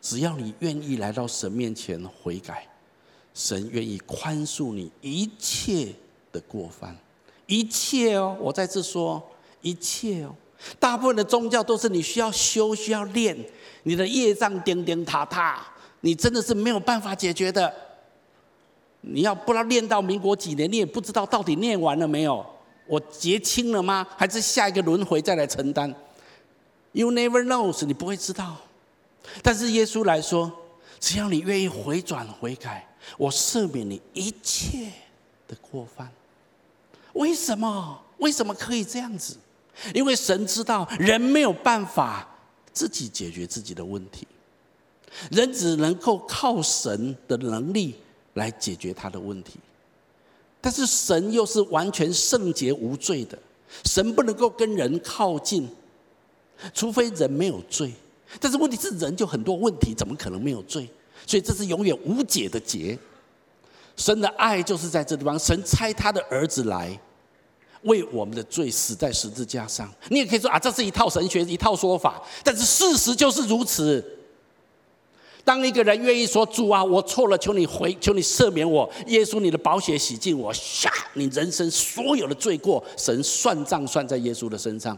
[0.00, 2.66] 只要你愿意来到神面前悔改，
[3.32, 5.94] 神愿意宽恕你一切
[6.32, 6.98] 的过犯，
[7.46, 9.22] 一切哦，我再次说
[9.60, 10.34] 一切哦。
[10.78, 13.36] 大部分的宗教都是你需要修、需要练，
[13.82, 15.60] 你的业障颠颠塌塌，
[16.00, 17.72] 你真的是没有办法解决的。
[19.00, 22.46] 你要不知道练到民国几年，你也不知道到底念完了没有。
[22.86, 24.06] 我结清了吗？
[24.16, 25.92] 还是下一个轮回再来承担
[26.92, 28.56] ？You never knows，你不会知道。
[29.42, 30.52] 但是耶稣来说，
[31.00, 34.90] 只要你愿意回转悔改，我赦免你一切
[35.48, 36.08] 的过犯。
[37.14, 38.00] 为什么？
[38.18, 39.36] 为什么可以这样子？
[39.94, 42.28] 因为神知道人没有办法
[42.72, 44.26] 自己解决自己的问题，
[45.30, 47.96] 人只能够靠神的能力
[48.34, 49.58] 来解决他的问题。
[50.60, 53.36] 但是神又是完全圣洁无罪的，
[53.84, 55.68] 神不能够跟人靠近，
[56.72, 57.92] 除非人没有罪。
[58.38, 60.88] 但是问题是人就很多问题，怎么可能没有罪？
[61.26, 62.96] 所以这是永远无解的结。
[63.96, 66.98] 神的爱就是在这地方，神差他的儿子来，
[67.82, 69.90] 为我们的罪死在十字架上。
[70.08, 72.22] 你也可以说啊，这是一套神学，一套说法。
[72.42, 74.18] 但是事实就是如此。
[75.44, 84.96] 当一个人愿意说：“主啊，我错了，求你回，求你赦免我。”耶稣，你的宝血洗净我，下，你人生所有的罪过，神算账算在耶稣的身上。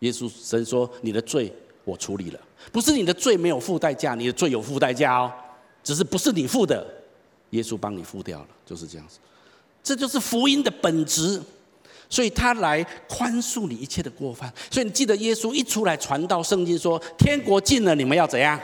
[0.00, 1.50] 耶稣神说：“你的罪
[1.84, 2.38] 我处理了，
[2.70, 5.32] 不是你的罪没有付代价，你的罪有付代价哦，
[5.82, 6.86] 只是不是你付的。”
[7.50, 9.18] 耶稣帮你付掉了，就是这样子，
[9.82, 11.42] 这就是福音的本质，
[12.08, 14.52] 所以他来宽恕你一切的过犯。
[14.70, 18.60] 所以你记得耶稣一出来传道，圣经说天国近了，你们要怎样？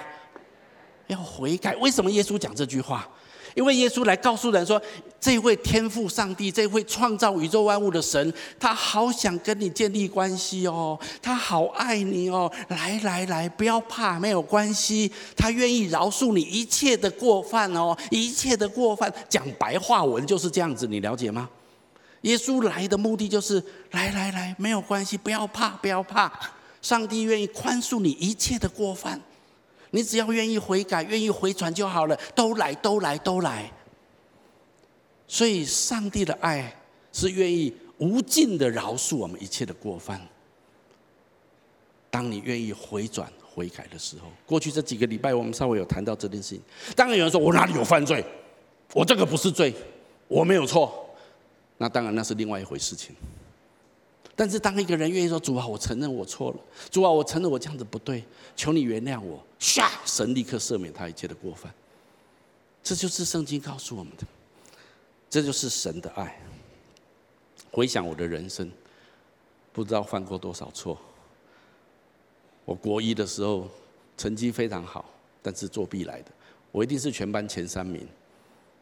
[1.07, 1.75] 要悔改。
[1.77, 3.09] 为什么耶稣讲这句话？
[3.55, 4.81] 因为耶稣来告诉人说，
[5.25, 19.11] 这位天父上帝，这位创造宇宙万物的神，他好想跟你建立关系哦，他好爱你哦，来来来，不要怕，没有关系，他愿意饶恕你一切的过犯哦，一切的过犯。
[19.27, 21.49] 讲白话文就是这样子，你了解吗？
[22.21, 26.31] 耶稣来的目的就是，来来来，没有关系，不要怕，不要怕，
[26.83, 29.19] 上帝愿意宽恕你一切的过犯。
[29.93, 32.15] 你只要愿意悔改，愿意回转就好了。
[32.35, 33.73] 都来，都来，都来。
[35.27, 36.75] 所以，上帝的爱
[37.13, 40.21] 是愿意无尽的饶恕我们一切的过犯。
[42.11, 46.63] 当你愿意回转悔改的时候，过去这几个礼拜我们稍微有谈到这件事情。
[46.95, 48.25] 当然有人说：“我哪里有犯罪？
[48.93, 49.75] 我这个不是罪，
[50.29, 51.09] 我没有错。”
[51.79, 53.17] 那当然那是另外一回事情。
[54.37, 56.59] 但是，当一个人愿意说：“主啊，我承认我错了。
[56.91, 58.23] 主啊，我承认我这样子不对，
[58.55, 61.73] 求你原谅我。”唰，神立刻赦免他一切的过犯。
[62.83, 64.25] 这就是圣经告诉我们的，
[65.35, 66.41] 这就是神的爱。
[67.73, 68.71] 回想我的人生，
[69.73, 70.97] 不知道犯过多少错。
[72.65, 73.69] 我国一的时候
[74.17, 75.05] 成绩非常好，
[75.43, 76.31] 但是作弊来的，
[76.71, 78.07] 我一定是全班前三名。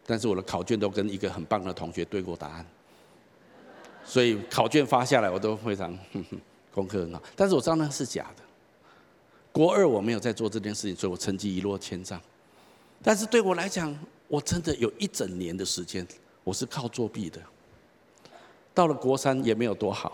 [0.04, 2.66] 但是我的考卷都跟一个很棒的同学对过答案。
[4.04, 6.38] 所以考卷发下来，我都非常哼哼，
[6.70, 7.22] 功课很好。
[7.34, 8.42] 但是我知道那是假的。
[9.52, 12.20] 国二我没有在做这件事情，所以我成绩一落千丈。
[13.02, 16.06] 但是对我来讲，我真的有一整年的时间，
[16.44, 17.40] 我是靠作弊的。
[18.74, 20.12] 到了国三也没有多好。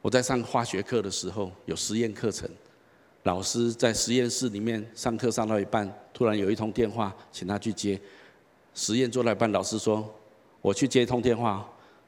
[0.00, 2.48] 我在上化学课的时候，有实验课程，
[3.22, 8.00] 老师在实验室里面上课上到一半，突然有一通电话，请他去接。
[8.74, 10.08] 实验做到一半，老师说
[10.60, 11.66] ：“我去接通电话。”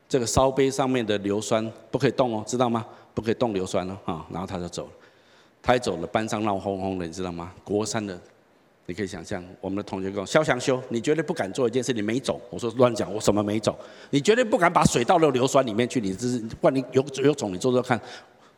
[0.09, 2.87] 这个烧杯上面的硫酸不可以动哦，知道吗？
[3.13, 4.93] 不可以动硫酸哦，啊，然后他就走了。
[5.63, 7.53] 他一走了，班上闹哄哄的，你知道吗？
[7.65, 8.21] 国三的，
[8.87, 13.77] 你可以想象，我们的同学跟我说：“萧祥修，你绝对不敢做一件事，你没种。”我说：“乱讲，我什么没种？
[14.11, 18.01] 你绝对不敢把水倒到硫酸里面去，你这是，不管你有有种，你做做看。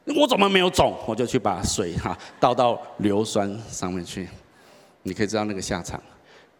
[0.05, 0.95] 我怎么没有种？
[1.07, 4.29] 我就去把水哈倒到硫酸上面去，
[5.03, 6.03] 你可以知道那个下场，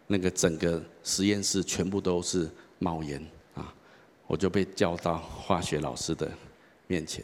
[0.07, 3.71] 那个整个实验室全部都是冒烟啊。”
[4.25, 6.29] 我就被叫到化学老师的
[6.87, 7.23] 面前，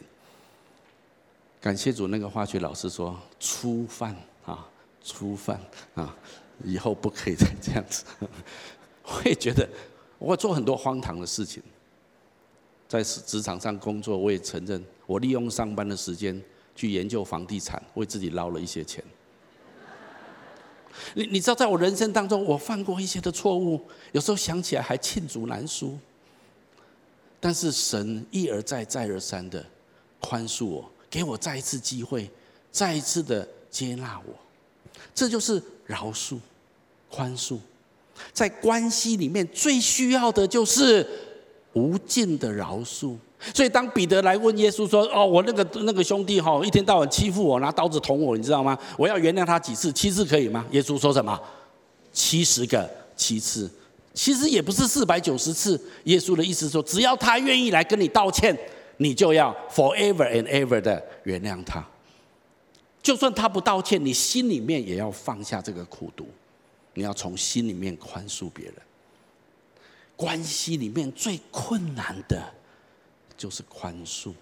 [1.61, 4.15] 感谢主，那个化学老师说：“初犯，
[5.05, 5.61] 初犯
[5.93, 6.17] 啊，
[6.63, 8.03] 以后不可以再这样子。”
[9.05, 9.69] 我也觉得，
[10.17, 11.61] 我会做很多荒唐的事情，
[12.87, 16.41] 在职场上工作，我也承认，我利用上班的时间
[16.75, 19.03] 去研究房地产，为自己捞了一些钱。
[21.13, 23.79] 你你知道，在我人生当中，我犯过一些的错误，
[24.11, 25.99] 有时候想起来还罄竹难书。
[27.39, 29.63] 但是神一而再、再而三的
[30.19, 32.31] 宽恕我，给我再一次机会，
[32.71, 34.33] 再一次的接纳我，
[35.13, 36.37] 这就是饶恕、
[37.09, 37.57] 宽恕。
[38.31, 41.05] 在关系里面最需要的就是
[41.73, 43.15] 无尽的饶恕。
[43.53, 48.75] 所以当彼得来问耶稣说：“哦，我那个那个兄弟哈，一天到晚欺负我，拿刀子捅我，你知道吗？
[48.97, 49.91] 我要原谅他几次？
[49.91, 51.39] 七次可以吗？”耶稣说什么？
[52.11, 53.69] 七十个七次。
[54.13, 58.57] 其实也不是四百九十次，耶稣的意思说，只要他愿意来跟你道歉，
[58.97, 61.85] 你就要 forever and ever 的原谅他。
[63.05, 66.27] 就算他不道歉，你心里面也要放下这个苦毒，
[66.95, 68.75] 你要从心里面宽恕别人。
[70.15, 72.51] 关系里面最困难的
[73.37, 74.33] 就是宽恕，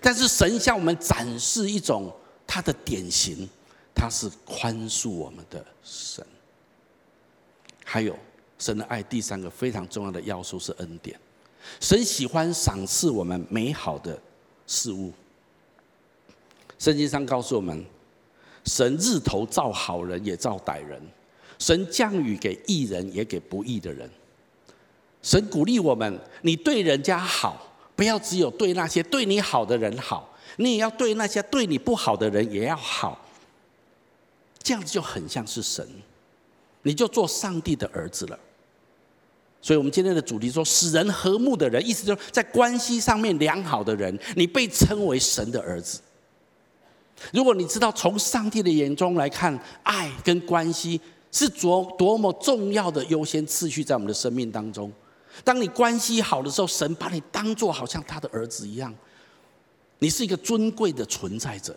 [0.00, 2.12] 但是神向我们展示一种
[2.44, 3.48] 他的典型，
[3.94, 6.26] 他是宽恕我们的神。
[7.84, 8.18] 还有。
[8.58, 11.18] 神的爱第三个非常重要的要素是恩典。
[11.80, 14.16] 神喜欢赏赐我们美好的
[14.68, 15.12] 事物，
[16.78, 17.84] 圣经上告诉我们，
[18.64, 21.00] 神日头照好人也照歹人，
[21.58, 24.08] 神降雨给义人也给不义的人。
[25.22, 33.24] 神鼓励我们，你对人家好，不要只有对那些对你好的人好，你也要对那些对你不好的人也要好。
[34.62, 35.86] 这样子就很像是神，
[36.82, 38.38] 你就做上帝的儿子了。
[39.60, 46.00] 所以，我们今天的主题说，使人和睦的人，意思就是在关系上面良好的人，你被称为神的儿子。
[47.32, 51.00] 如果你知道从上帝的眼中来看，爱跟关系
[51.30, 54.92] 是多多么重要的优先次序，在我们的生命当中，
[55.44, 58.92] 当你关系好的时候，神把你当做好像他的儿子一样，
[60.00, 61.76] 你是一个尊贵的存在者。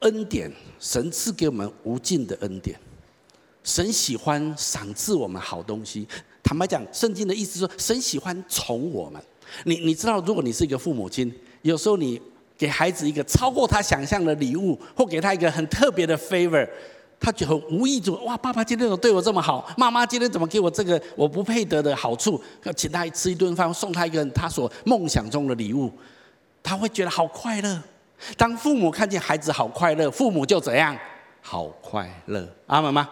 [0.00, 2.78] 恩典，神赐给我们无尽的恩典，
[3.64, 6.06] 神喜欢赏赐我们好东西。
[6.42, 9.20] 坦白讲，圣经的意思说，神喜欢宠我们。
[9.64, 12.20] 你你知道，如果你是一个父母亲，有时候你。
[12.56, 16.68] 给孩子一个超过他想象的礼物，或给他一个很特别的 favor，
[17.20, 19.68] 他就很无意中哇，爸爸今天怎么对我这么好？
[19.76, 22.42] 妈妈今天怎么给我这个我不配得的好处？
[22.62, 25.92] 要请他吃一顿饭，送他一个他所梦想中的礼物，
[26.62, 27.82] 他会觉得好快乐。
[28.36, 30.96] 当父母看见孩子好快乐，父母就怎样？
[31.42, 33.08] 好快乐，阿们吗？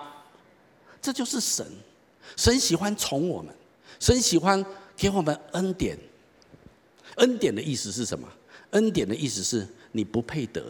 [1.02, 1.66] 这就是神，
[2.36, 3.54] 神喜欢宠我们，
[4.00, 4.64] 神喜欢
[4.96, 5.98] 给我们恩典。
[7.16, 8.26] 恩典的意思是什么？
[8.74, 10.62] 恩典的意思是你不配得，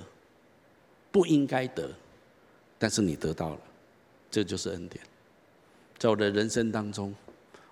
[1.10, 1.90] 不应该得，
[2.78, 3.60] 但是你得到了，
[4.30, 5.04] 这就是恩典。
[5.98, 7.14] 在我的人生当中，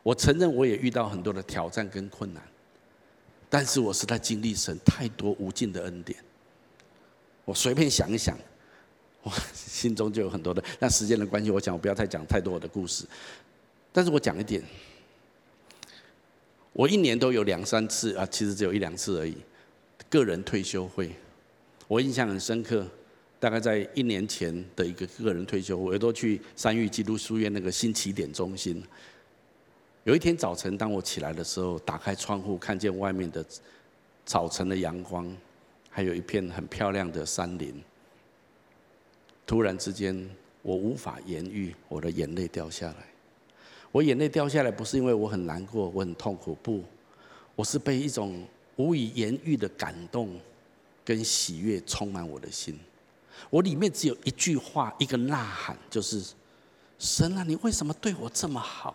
[0.03, 2.43] 我承认我也遇到很多的挑战跟困难，
[3.51, 6.19] 但是我是在经历神太多无尽的恩典。
[7.45, 8.39] 我随便想一想，
[9.23, 10.65] 我心中就有很多的。
[10.79, 13.05] 那时间的关系，我想我不要再讲太多我的故事，
[13.93, 14.63] 但是我讲一点，
[16.73, 19.37] 我一年都有两三次啊，其实只有一两次而已。
[20.13, 21.11] 个人退休会，
[21.89, 22.87] 我印象很深刻。
[23.41, 28.81] 大概在一年前的一个个人退休，我都去三育基督书院那个新起点中心。
[30.05, 33.43] 有一天早晨，当我起来的时候，打开窗户，看见外面的
[34.27, 35.35] 早晨的阳光，
[35.89, 37.83] 还有一片很漂亮的山林。
[39.47, 40.29] 突然之间，
[40.61, 43.07] 我无法言喻，我的眼泪掉下来。
[43.91, 46.85] 我眼泪掉下来，不是因为我很难过，我很痛苦，不，
[47.57, 48.45] 我是被一种。
[48.77, 50.41] 无以言喻的感动
[51.05, 52.79] 跟喜悦充满我的心，
[53.51, 56.23] 我里面只有一句话，一个呐喊，就是
[56.99, 58.95] 神啊，你为什么对我这么好？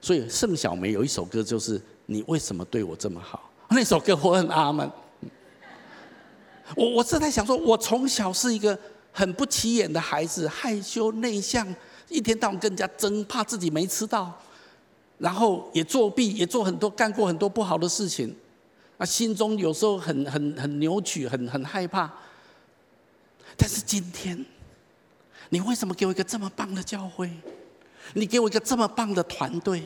[0.00, 3.50] 所以盛小梅有一首歌，就是你为什么对我这么好？
[3.68, 4.90] 那首歌我很阿门。
[6.76, 8.78] 我我正在想说，我从小是一个
[9.12, 11.66] 很不起眼的孩子，害羞内向，
[12.08, 14.40] 一天到晚跟人家争，怕自己没吃到。
[15.20, 18.34] 然后也作弊，也做很多，干过很多不好的事情，
[18.96, 22.10] 啊，心中有时候很很很扭曲，很很害怕。
[23.54, 24.42] 但是今天，
[25.50, 27.30] 你为什么给我一个这么棒的教会？
[28.14, 29.82] 你给我一个这么棒的团队？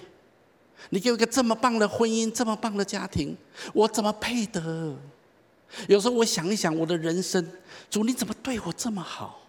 [0.90, 3.36] 你给我一个这么棒的婚姻，这么棒的家庭？
[3.72, 4.94] 我怎么配得？
[5.88, 7.44] 有时候我想一想我的人生，
[7.90, 9.40] 主你怎么对我这么好？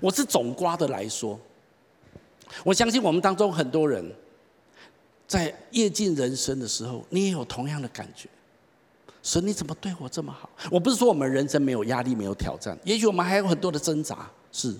[0.00, 1.38] 我是总瓜的来说，
[2.64, 4.10] 我相信我们当中很多人。
[5.32, 8.28] 在夜尽人生的时候，你也有同样的感觉。
[9.22, 10.50] 神，你怎么对我这么好？
[10.70, 14.76] 我不是说我们人生没有压力、没有挑战， 也许我们还有很多的挣扎，是。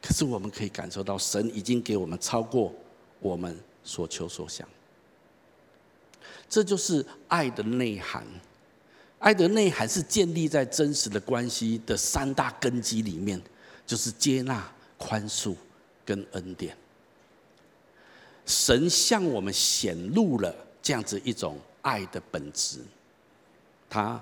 [0.00, 2.72] 可是我们可以感受到，神已经给我们超过
[3.18, 4.68] 我们所求所想。
[6.48, 8.24] 这就是爱的内涵。
[9.18, 13.42] 爱的内涵是建立在真实的关系的三大根基里面，
[13.84, 15.56] 就是接纳、宽恕
[16.04, 16.76] 跟恩典。
[18.48, 22.80] 神向我们显露了这样子一种爱的本质，
[23.90, 24.18] 他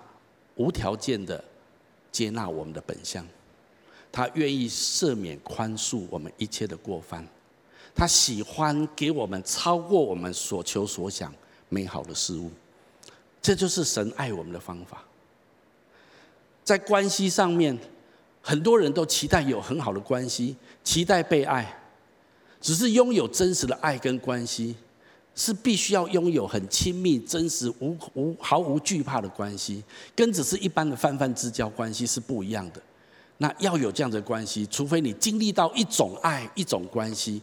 [0.57, 1.43] 无条件的
[2.11, 3.25] 接纳我们的本相，
[4.11, 7.25] 他愿意赦免宽恕我们一切的过犯，
[7.95, 11.33] 他喜欢给我们超过我们所求所想
[11.69, 12.51] 美好的事物，
[13.41, 15.05] 这就是神爱我们的方法。
[16.65, 17.79] 在关系上面，
[18.43, 21.83] 很多人都期待有很好的关系，期待被爱。
[22.67, 24.75] 只是拥有真实的爱跟关系，
[25.37, 29.85] 是必须要拥有很亲密、真实、无无毫无惧怕的关系，
[30.17, 32.83] 跟只是一般的泛泛之交关系是不一样的。
[33.39, 37.41] 那要有这样的关系，除非你经历到一种爱、一种关系，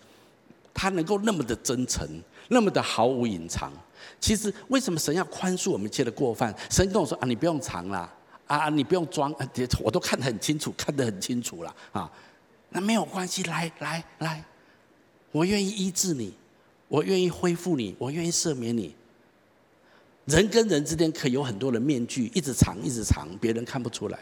[0.74, 2.06] 它能够那么的真诚，
[2.50, 3.72] 那么的毫无隐藏。
[4.20, 6.54] 其实为什么神要宽恕我们一切的过犯？
[6.70, 8.14] 神跟我说啊，你不用藏啦，
[8.46, 9.34] 啊，你不用装，
[9.82, 12.12] 我都看得很清楚，看得很清楚了啊。
[12.72, 14.44] 那没有关系，来来来。
[15.34, 16.34] 我愿意医治你，
[16.88, 18.96] 我愿意恢复你，我愿意赦免你。
[20.26, 24.18] 人跟人之间可有很多的面具，一直藏，一直藏，别人看不出来。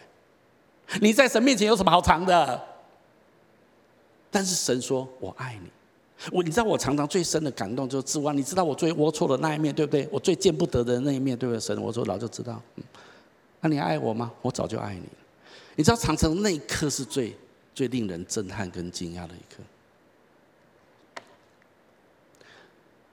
[0.99, 2.59] 你在神面前有什么好藏的？
[4.31, 5.69] 但是神说：“我爱你。”
[6.31, 8.35] 我，你知道我常常最深的感动就是指望。
[8.35, 10.07] 你知道我最龌龊的那一面，对不对？
[10.11, 11.59] 我最见不得的那一面，对不对？
[11.59, 12.61] 神，我说老就知道。
[12.77, 12.83] 嗯，
[13.59, 14.31] 那你爱我吗？
[14.41, 15.03] 我早就爱你。
[15.75, 17.35] 你知道常常那一刻是最
[17.73, 19.61] 最令人震撼跟惊讶的一刻，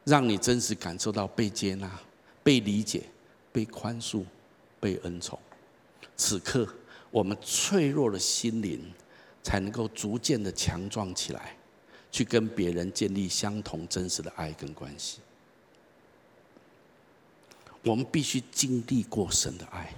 [0.09, 2.01] 让你真实感受到被接纳、
[2.43, 3.03] 被理解、
[3.53, 4.25] 被宽恕、
[4.81, 5.39] 被恩宠。
[6.17, 6.67] 此刻，
[7.11, 8.81] 我们脆弱的心灵
[9.43, 11.55] 才能够逐渐的强壮起来。
[12.11, 15.19] 去跟别人建立相同真实的爱跟关系，
[17.85, 19.93] 我们必须经历过神的爱，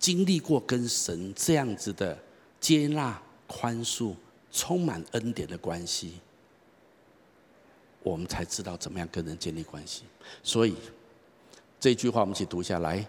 [0.00, 2.18] 经历过跟神这样子的
[2.58, 4.16] 接纳、宽恕、
[4.50, 6.14] 充满恩典的关系，
[8.02, 10.04] 我们才知道怎么样跟人建立关系。
[10.42, 10.74] 所以
[11.78, 13.06] 这句话我们一起读下来：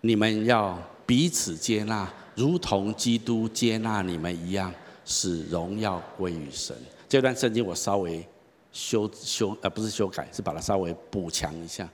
[0.00, 4.72] 你们要彼此接纳，如同基督接纳你们一样，
[5.04, 6.76] 使荣耀归于神。
[7.08, 8.26] 这段圣经我稍微
[8.72, 11.88] 修修，呃，不是修改，是把它稍微补强一下。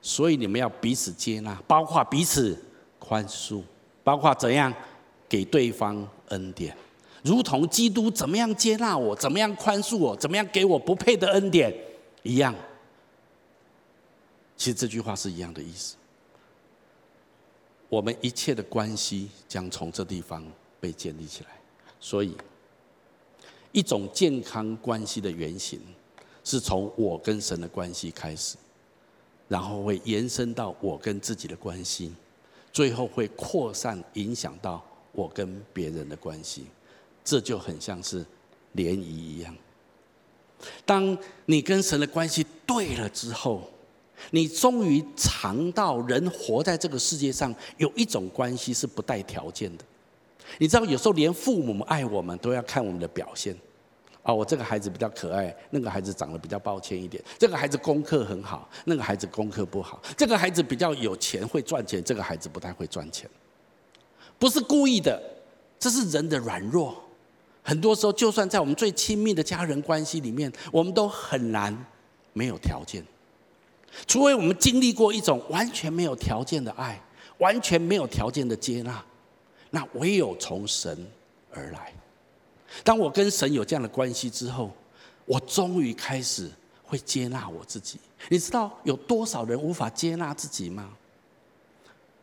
[0.00, 2.56] 所以你们要彼此接纳，包括彼此
[2.98, 3.62] 宽恕，
[4.02, 4.72] 包括怎样
[5.28, 6.76] 给对方恩典，
[7.24, 11.74] 如同基督怎么样接纳我，怎么样宽恕我，怎么样给我不配的恩典
[12.22, 12.54] 一样。
[14.56, 15.96] 其实这句话是一样的意思。
[17.88, 20.46] 我们一切的关系将从这地方
[20.78, 21.50] 被建立起来，
[21.98, 22.36] 所以。
[23.72, 25.80] 一种健康关系的原型，
[26.44, 28.56] 是从我跟神的关系开始，
[29.48, 32.12] 然后会延伸到我跟自己的关系，
[32.72, 36.66] 最后会扩散影响到我跟别人的关系，
[37.24, 38.20] 这就很像是
[38.76, 39.56] 涟漪一样。
[40.84, 41.16] 当
[41.46, 43.68] 你跟神的关系对了之后，
[44.30, 49.84] 你终于尝到人活在这个世界上有一种关系是不带条件的。
[50.58, 53.56] 你知道，有时候连父母爱我们都要看我们的表现。
[54.22, 57.22] 啊，我这个孩子比较可爱，那个孩子长得比较抱歉一点。
[57.38, 60.00] 这个孩子功课很好，那个孩子功课不好。
[60.16, 63.28] 这个孩子比较有钱，会赚钱，这个孩子不太会赚钱。
[64.38, 65.22] 不是故意的，
[65.78, 67.03] 这是人的软弱。
[67.64, 71.74] 很多时候，就算在我们最亲密的家人关系里面，我们都很难
[72.34, 73.02] 没有条件，
[74.06, 77.00] 除非我们经历过一种完全没有条件的爱，
[77.38, 79.02] 完全没有条件的接纳。
[79.70, 81.10] 那唯有从神
[81.50, 81.92] 而来。
[82.84, 84.70] 当我跟神有这样的关系之后，
[85.24, 86.50] 我终于开始
[86.84, 87.98] 会接纳我自己。
[88.28, 90.90] 你知道有多少人无法接纳自己吗？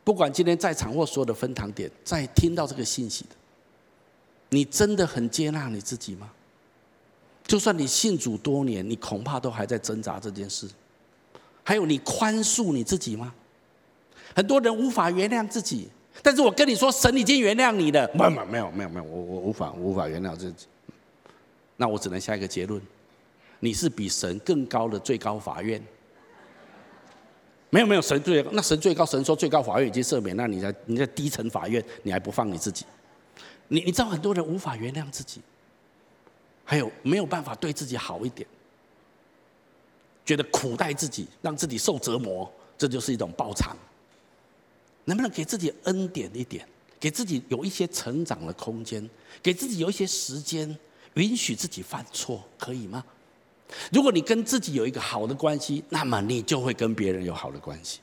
[0.03, 3.35] 不管今天在场或所有的分堂点，在听到这个信息的，
[4.53, 6.29] 你真的很接纳你自己吗？
[7.47, 10.67] 就算你信主多年，你恐怕都还在挣扎这件事。
[11.63, 13.33] 还有，你宽恕你自己吗？
[14.35, 15.89] 很多人无法原谅自己。
[16.21, 18.09] 但是我跟你说，神已经原谅你了。
[18.13, 20.67] 没有没有没有没有，我我无法无法原谅自己。
[21.77, 22.81] 那我只能下一个结论：
[23.61, 25.81] 你是比神更高的最高法院。
[27.69, 32.85] 没有没有，神最高，那神最高，神说最高法院已经赦免，那你在你在低层法院，你还不放你自己？
[33.71, 35.39] 你你知道很多人无法原谅自己，
[36.65, 38.45] 还有没有办法对自己好一点？
[40.25, 43.75] 觉得苦待自己，让自己受折磨，这就是一种报偿。
[45.05, 46.67] 能不能给自己恩典一点，
[46.99, 49.09] 给自己有一些成长的空间，
[49.41, 50.77] 给自己有一些时间，
[51.13, 53.01] 允许自己犯错，可以吗？
[53.93, 58.01] 如果你跟自己有一个好的关系，那么你就会跟别人有好的关系，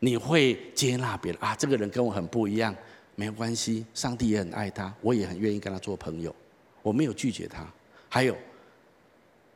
[0.00, 2.74] 你会接纳别人啊，这个人跟我很不一样，
[3.18, 6.32] 没有关系，上帝也很爱他，我也很愿意跟他做朋友，
[6.82, 7.66] 我没有拒绝他。
[8.08, 8.36] 还有，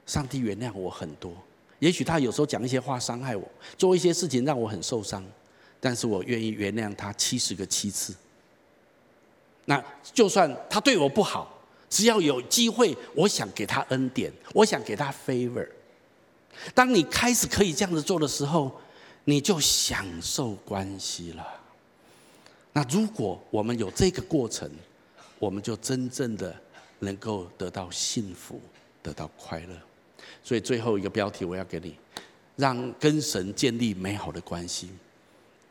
[0.04, 1.32] 上帝原谅我很多，
[1.78, 3.48] 也许他有时候讲一些话伤害我，
[3.78, 5.24] 做一些事情让我很受伤。
[5.78, 8.12] 但是我愿意原谅他七十个七次。
[9.66, 9.80] 那
[10.12, 11.56] 就算他对我不好，
[11.88, 15.68] 只要有机会，我想给他恩典，我想给他 favor。
[16.74, 18.72] 当你开始可以这样子做的时候，
[19.22, 21.61] 你就享受关系了。
[22.72, 24.70] 那如果我们有这个过程，
[25.38, 26.54] 我们就真正的
[27.00, 28.60] 能够得到幸福，
[29.02, 29.76] 得到快乐。
[30.42, 31.96] 所以最后一个标题我要给你，
[32.56, 34.88] 让跟神建立美好的关系。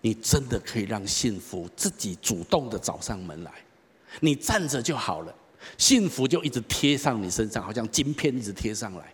[0.02, 3.52] 你真的可以让幸福自己主动的找上门来，
[4.20, 5.34] 你站着就好了，
[5.78, 9.14] 幸福就一直贴上你身上，好像金片一直贴上来。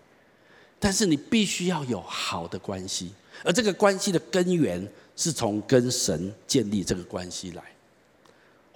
[0.79, 3.11] 但是你必须要有好的关系，
[3.43, 4.85] 而这个关系的根源
[5.15, 7.63] 是从跟神建立这个关系来。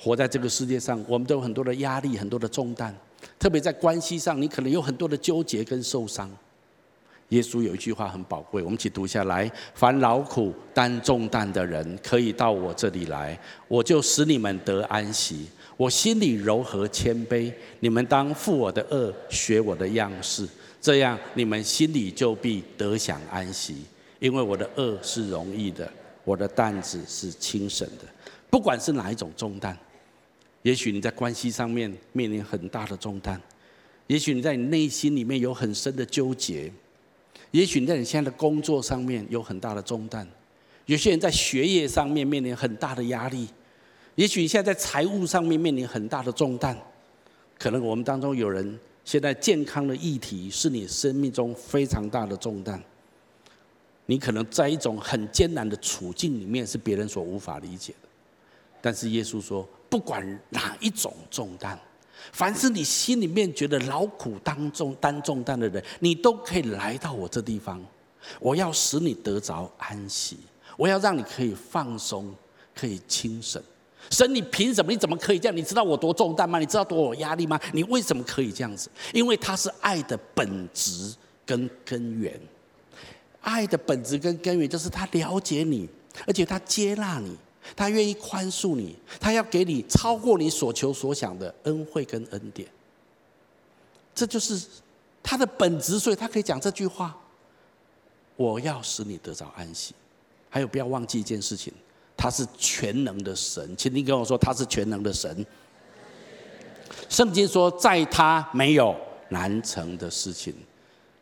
[0.04, 2.92] 活在这个世界上，我们都有很多的压力，很多的重担，
[3.38, 6.28] 特别在关系上，你可能有很多的纠结跟受伤。
[7.30, 15.48] 耶稣有一句话很宝贵，我们一起读下来：凡劳苦担重担的人，可以到我这里来，我就使你们得安息。
[15.78, 20.48] 我心里柔和谦卑，你们当负我的轭，学我的样式，
[20.82, 23.86] 这样你们心里就必得享安息。
[24.20, 25.88] 因为我的轭是容易的，
[26.24, 28.06] 我的担子是轻省的。
[28.50, 29.78] 不管是哪一种重担，
[30.64, 33.42] 也许你在关系上面面临很大的重担，
[34.08, 36.72] 也许你在你内心里面有很深的纠结。
[37.52, 40.26] 也许你在你现在的工作上面有很大的重担，
[40.86, 43.46] 有些人在学业上面面临很大的压力，
[44.16, 46.78] 也许你现在在财务上面面临很大的重担，
[47.60, 52.82] 可能我们当中有人现在健康的议题是你生命中非常大的重担，
[54.06, 58.08] 你可能在一种很艰难的处境里面是别人所无法理解的，
[58.82, 61.80] 但是耶稣说，不管哪一种重担。
[62.32, 67.84] 凡是你心里面觉得劳苦当中担重担的人，你都可以来到我这地方。
[68.40, 70.38] 我要使你得着安息，
[70.78, 72.34] 我要让你可以放松，
[72.76, 73.62] 可以轻省。
[74.10, 74.92] 神，你凭什么？
[74.92, 75.56] 你怎么可以这样？
[75.56, 76.60] 你知道我多重担吗？
[76.60, 77.60] 你知道多有压力吗？
[77.74, 78.90] 你为什么可以这样子？
[79.14, 81.16] 因为他是爱的本质
[81.46, 82.40] 跟根源。
[83.42, 85.90] 爱的本质跟根源就是他了解你，
[86.28, 87.36] 而且他接纳你。
[87.76, 92.68] 他愿意宽恕你，他要给你超过你所求所想的恩惠跟恩典。
[94.14, 94.62] 这就是
[95.24, 97.18] 他的本质，所以他可以讲这句话
[98.36, 99.94] ：“我要使你得着安息。”
[100.50, 101.74] 还有，不要忘记一件事情，
[102.18, 103.76] 他是全能的神。
[103.78, 105.46] 请你跟我说，他是全能的神。
[107.08, 108.96] 圣经说，在他没有
[109.30, 110.54] 难成的事情，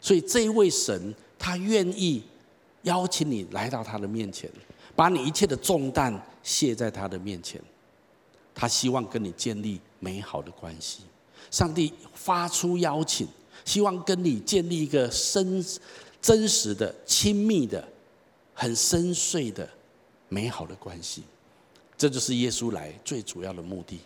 [0.01, 2.23] 所以这一位神，他愿意
[2.83, 4.49] 邀请你来到他的面前。
[4.95, 6.13] 把你一切的重担
[6.43, 7.61] 卸在他的面前，
[8.53, 11.03] 他希望跟你建立美好的关系。
[11.49, 13.25] 上帝发出邀请，
[13.63, 15.63] 希望跟你建立一个深、
[16.21, 17.87] 真实的、亲密的、
[18.53, 19.69] 很深邃的
[20.27, 21.23] 美好的关系。
[21.97, 24.01] 这就是耶稣来最主要的目的。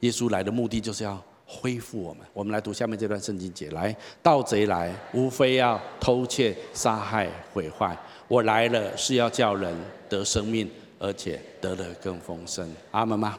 [0.00, 1.20] 耶稣来的目的就是要
[1.50, 2.26] 恢复我们。
[2.34, 7.96] 我们来读下面这段圣经节：来，盗贼来，无非要偷窃、杀害、毁坏。
[8.28, 9.74] 我来了是要叫人
[10.10, 12.70] 得生命，而且得了更丰盛。
[12.90, 13.38] 阿门吗？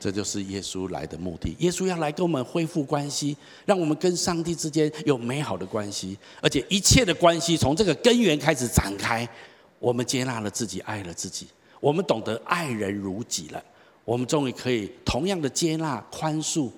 [0.00, 1.54] 这就是耶稣来的目的。
[1.60, 3.36] 耶稣要来跟我们恢复关系，
[3.66, 9.28] 让我们跟上帝之间有美好的关系，而且一切的关系从这个根源开始展开。
[9.78, 11.46] 我们接纳了自己，爱了自己，
[11.78, 13.62] 我们懂得爱人如己了。
[14.04, 16.68] 我们终于可以同样的接纳、宽恕，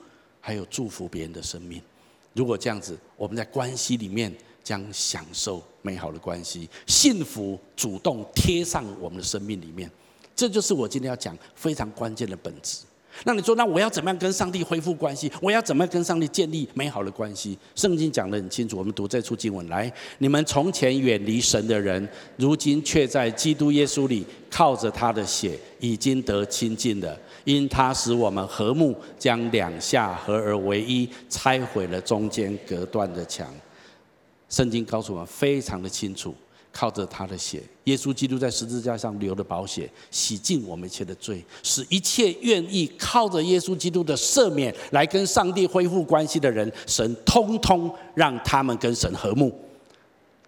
[0.47, 1.81] 还有祝福别人的生命。
[2.35, 4.31] 如果这样子，我们在关系里面。
[4.65, 9.91] 将享受美好的关系，幸福主动贴上我们的生命里面，
[10.35, 12.79] 这就是我今天要讲非常关键的本质。
[13.25, 15.31] 那你说，那我要怎么样跟上帝恢复关系？
[15.43, 17.59] 我要怎么样跟上帝建立美好的关系？
[17.75, 33.47] 圣经讲得很清楚，我们读这处经文来：你们从前远离神的人，如今却在基督耶稣里靠着他的血已经得亲近了，因他使我们和睦，将两下合而为一，拆毁了中间隔断的墙。
[34.49, 36.35] 圣经告诉我们非常的清楚，
[36.73, 49.53] 靠着他的血，耶稣基督在十字架上流的宝血，洗净我们一切的罪，使一切愿意靠着耶稣基督的赦免来跟上帝恢复关系的人，神通通让他们跟神和睦，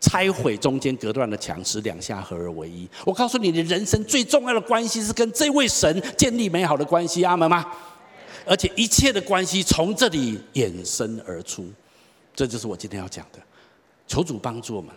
[0.01, 2.89] 拆毁中间隔断的墙，使两下合而为一。
[3.05, 7.65] 我告诉你，你人生最重要的关系是跟这位神建立美好的关系，阿门吗？
[8.45, 11.67] 而且一切的关系从这里衍生而出，
[12.35, 13.39] 这就是我今天要讲的。
[14.07, 14.95] 求主帮助我们。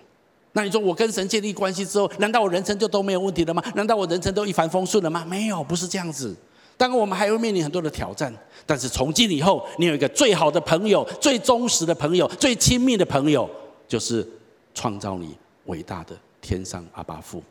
[0.52, 3.64] 那你说我跟神建立关系之后，难道我人生就都没有问题了吗？
[3.74, 5.26] 难道我人生都一帆风顺了吗？
[5.28, 6.36] 没有，不是这样子。
[6.78, 8.34] 当然我们还会面临很多的挑战。
[8.66, 13.50] 但是从今以后，你有一个最好的朋友、最忠实的朋友、最亲密的朋友，
[13.88, 14.28] 就是
[14.74, 17.42] 创造你伟大的天上阿爸父。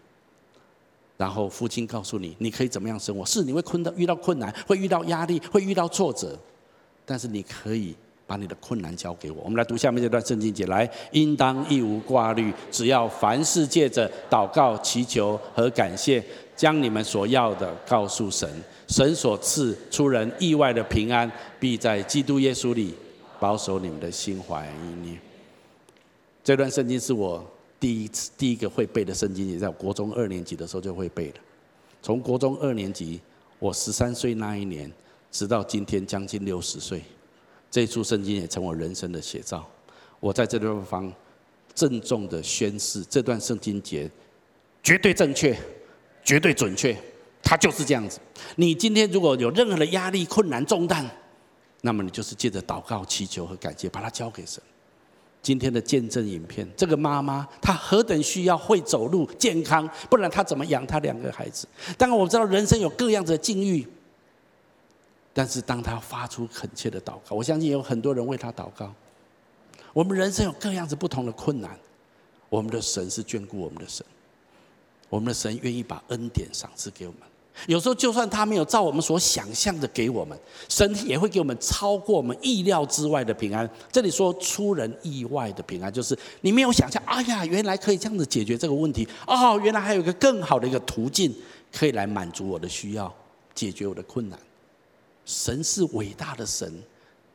[1.16, 3.25] 然后父亲告诉你，你可以怎么样生活？
[3.25, 6.39] 是你会困到遇到困难，会遇到压力，会遇到挫折，
[7.05, 7.95] 但是你可以。
[8.29, 9.43] 把你的困难交给我。
[9.43, 16.23] 我们来读下面这段圣经节，来，应当一无挂虑，只要凡事借着祷告、祈求和感谢，
[16.55, 18.47] 将你们所要的告诉神。
[18.87, 22.95] 神所赐出人意外的平安，必在基督耶稣里
[23.41, 25.19] 保守你们的心怀意念。
[26.49, 27.47] 这段圣经是我
[27.79, 31.35] 第一次、第一个会背的圣经，也在国中二年级的时候就会背了。
[32.01, 33.21] 从国中二年级，
[33.59, 34.91] 我十三岁那一年，
[35.31, 37.03] 直到今天将近六十岁。
[37.71, 39.69] 这一处圣经也成为我人生的写照。
[40.21, 41.13] 我在这地方
[41.75, 44.11] 郑重的宣誓，这段圣经节
[44.83, 45.55] 绝对正确，
[46.25, 46.97] 绝对准确，
[47.43, 48.19] 它就是这样子。
[48.57, 51.07] 你今天如果有任何的压力、困难、重担，
[51.83, 54.63] 那么你就是借着祷告、祈求和感谢，把它交给神。
[55.41, 61.66] 今天的见证影片，这个妈妈她何等需要会走路、健康，不然她怎么养她两个孩子？
[61.97, 63.86] 当然我知道人生有各样子的境遇，
[65.32, 68.93] 但是当她发出恳切的祷告，我相信有很多人为她祷告。
[69.95, 71.78] 我们人生有各样子不同的困难，
[72.49, 74.05] 我们的神是眷顾我们的神，
[75.09, 77.22] 我们的神愿意把恩典赏赐给我们。
[77.67, 80.39] 有时候，就算他没有照我们所想象的给我们，
[80.69, 83.69] 神也会给我们超过我们意料之外的平安。
[83.91, 89.07] 这里说出人意外的平安，就是你没有想象，哎呀，原来可以这样子解决这个问题。
[89.27, 91.35] 哦，原来还有一个更好的一个途径，
[91.73, 93.13] 可以来满足我的需要，
[93.55, 94.39] 解决我的困难。
[95.27, 96.73] 神是伟大的神，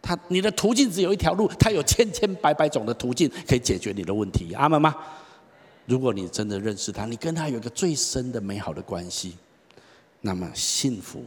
[0.02, 4.54] 他你的途径只有一条路，他有千千百百种的途径可以解决你的问题。
[4.54, 4.96] 阿门吗？
[5.86, 9.36] 如果你真的认识他，你跟他有一个最深的美好的关系。
[10.26, 11.22] 那么幸福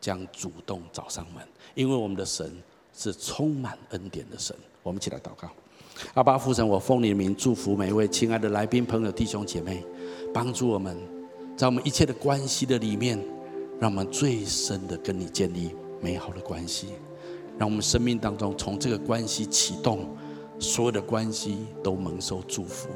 [0.00, 1.40] 将主动找上门，
[1.76, 2.52] 因为我们的神
[2.92, 4.54] 是充满恩典的神。
[4.82, 5.48] 我们一起来祷告，
[6.14, 9.84] 阿爸父神，我奉你的名祝福每一位亲爱的来宾、朋友、弟兄姐妹，
[10.32, 10.96] 帮助我们
[11.56, 13.16] 在我们一切的关系的里面，
[13.80, 15.70] 让我们最深的跟你建立
[16.02, 16.88] 美好的关系，
[17.56, 20.08] 让我们生命当中从这个关系启动，
[20.58, 22.88] 所有的关系都蒙受祝福。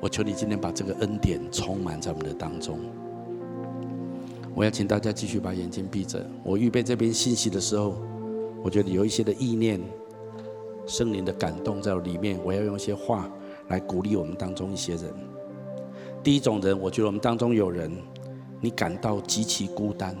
[0.00, 2.80] 我求你今天把这个恩典充满在我们的当中。
[4.54, 6.24] 我要请大家继续把眼睛闭着。
[6.42, 7.94] 我预备这边信息的时候，
[8.62, 9.80] 我觉得有一些的意念、
[10.86, 12.38] 圣灵的感动在里面。
[12.44, 13.30] 我要用一些话
[13.68, 15.04] 来鼓励我们当中一些人。
[16.22, 17.90] 第一种人，我觉得我们当中有人，
[18.60, 20.14] 你感到极其孤单，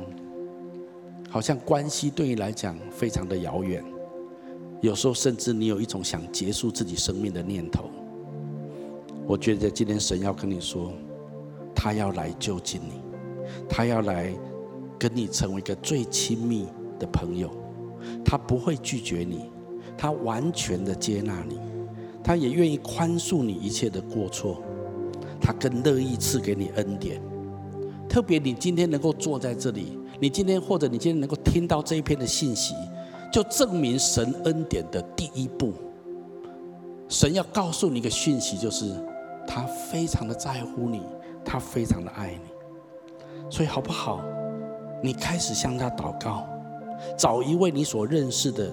[1.28, 3.84] 好像关系对你来讲非常的遥远。
[4.80, 7.90] 有时候甚至你有一种想结束自己生命的念头。
[9.26, 10.92] 我觉得今天神要跟你说，
[11.74, 12.99] 他要来就近你。
[13.68, 14.34] 他要来
[14.98, 16.66] 跟你成为一个最亲密
[16.98, 17.50] 的朋友，
[18.24, 19.50] 他不会拒绝你，
[19.96, 21.58] 他完全的接纳你，
[22.22, 24.62] 他也愿意宽恕你一切的过错，
[25.40, 27.20] 他更乐意赐给你恩典。
[28.08, 32.74] 特别你今天能够坐在这里，你今天或者你今天能够听到这一篇的信息，
[33.32, 35.72] 就证明神恩典的第一步。
[37.08, 38.92] 神要告诉你一个讯息，就是
[39.46, 41.02] 他非常的在乎你，
[41.44, 42.49] 他非常的爱你。
[43.50, 44.22] 所以好不好？
[45.02, 46.46] 你开始向他祷告，
[47.18, 48.70] 找一位你所认识的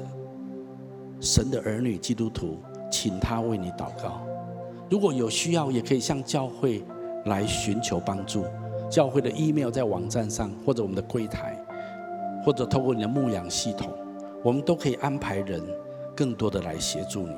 [1.20, 2.58] 神的儿女基督徒，
[2.92, 4.22] 请他为你祷告。
[4.90, 6.84] 如果有需要，也可以向教会
[7.26, 8.46] 来寻求帮助。
[8.90, 11.58] 教会的 email 在网站上，或者我们的柜台，
[12.46, 13.90] 或者透过你的牧养系统，
[14.44, 15.62] 我们都可以安排人
[16.16, 17.36] 更多的来协助你。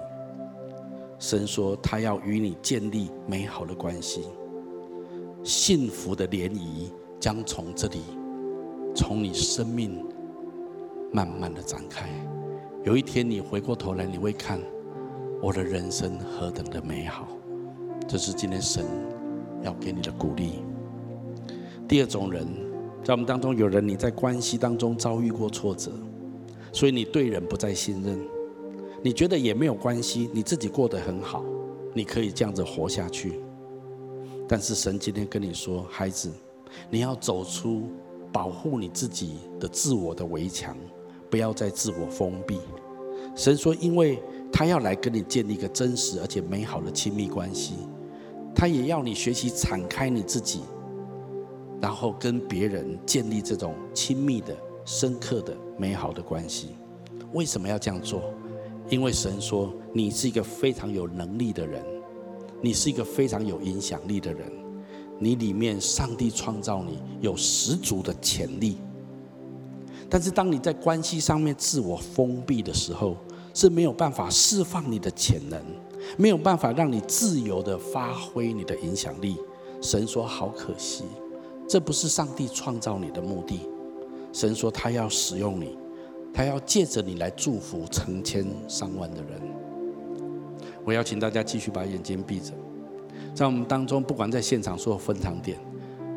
[1.18, 4.26] 神说他要与你建立美好的关系，
[5.44, 6.92] 幸福的联谊。
[7.20, 8.00] 将从这里，
[8.96, 10.06] 从你生命
[11.12, 12.08] 慢慢的展开。
[12.86, 14.58] 有一天你回过头来，你会看
[15.42, 17.28] 我的人生何等的美好。
[18.08, 18.86] 这是今天神
[19.62, 20.64] 要给你的鼓励。
[21.90, 22.48] 第二种人，
[23.04, 25.92] 在我们当中有人你在关系当中遭遇过挫折，
[26.72, 28.18] 所以你对人不再信任，
[29.04, 31.44] 你觉得也没有关系，你自己过得很好，
[31.94, 33.42] 你可以这样子活下去。
[34.48, 36.32] 但是神今天跟你说，孩子。
[36.90, 37.90] 你要走出
[38.32, 40.76] 保护你自己的自我的围墙，
[41.30, 42.60] 不要再自我封闭。
[43.36, 47.76] 神说，因为他要来跟你建立一个真实而且美好的亲密关系，
[48.56, 50.62] 他也要你学习敞开你自己，
[51.82, 54.56] 然后跟别人建立这种亲密的、
[54.86, 56.70] 深刻的、美好的关系。
[57.34, 58.34] 为什么要这样做？
[58.90, 61.86] 因为神说，你是一个非常有能力的人，
[62.60, 64.52] 你是一个非常有影响力的人。
[65.20, 68.78] 你里面，上帝创造你有十足的潜力，
[70.10, 73.18] 但是当你在关系上面自我封闭的时候，
[73.54, 75.62] 是没有办法释放你的潜能，
[76.18, 79.38] 没有办法让你自由的发挥你的影响力。
[79.82, 81.04] 神说：“好可惜，
[81.68, 83.62] 这不是上帝创造你的目的。”
[84.32, 85.78] 神说：“他要使用你，
[86.34, 89.42] 他要借着你来祝福成千上万的人。”
[90.86, 92.54] 我邀请大家继续把眼睛闭着。
[93.34, 95.58] 在我们当中，不管在现场说分堂点，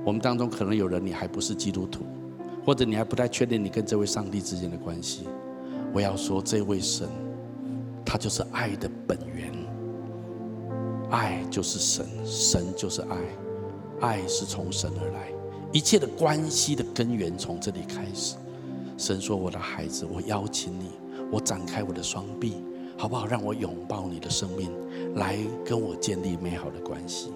[0.05, 2.05] 我们当中可能有人你还不是基督徒，
[2.65, 5.29] 或者你还不太确定你跟这位上帝之间的关系。
[5.93, 7.09] 我要说，这位神，
[8.05, 9.53] 他就是爱的本源，
[11.11, 13.17] 爱就是神，神就是爱，
[14.01, 15.31] 爱是从神而来，
[15.71, 18.37] 一切的关系的根源从这里开始。
[18.99, 20.91] 神说：“我的孩子，我邀请你，
[21.31, 22.55] 我展开我的双臂。”
[23.03, 23.27] 好不好？
[23.27, 24.71] 让我拥抱你的生命，
[25.17, 27.33] 来跟我建立美好的关系。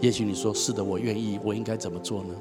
[0.00, 1.38] 也许你说是的，我愿意。
[1.44, 2.34] 我应该怎么做呢？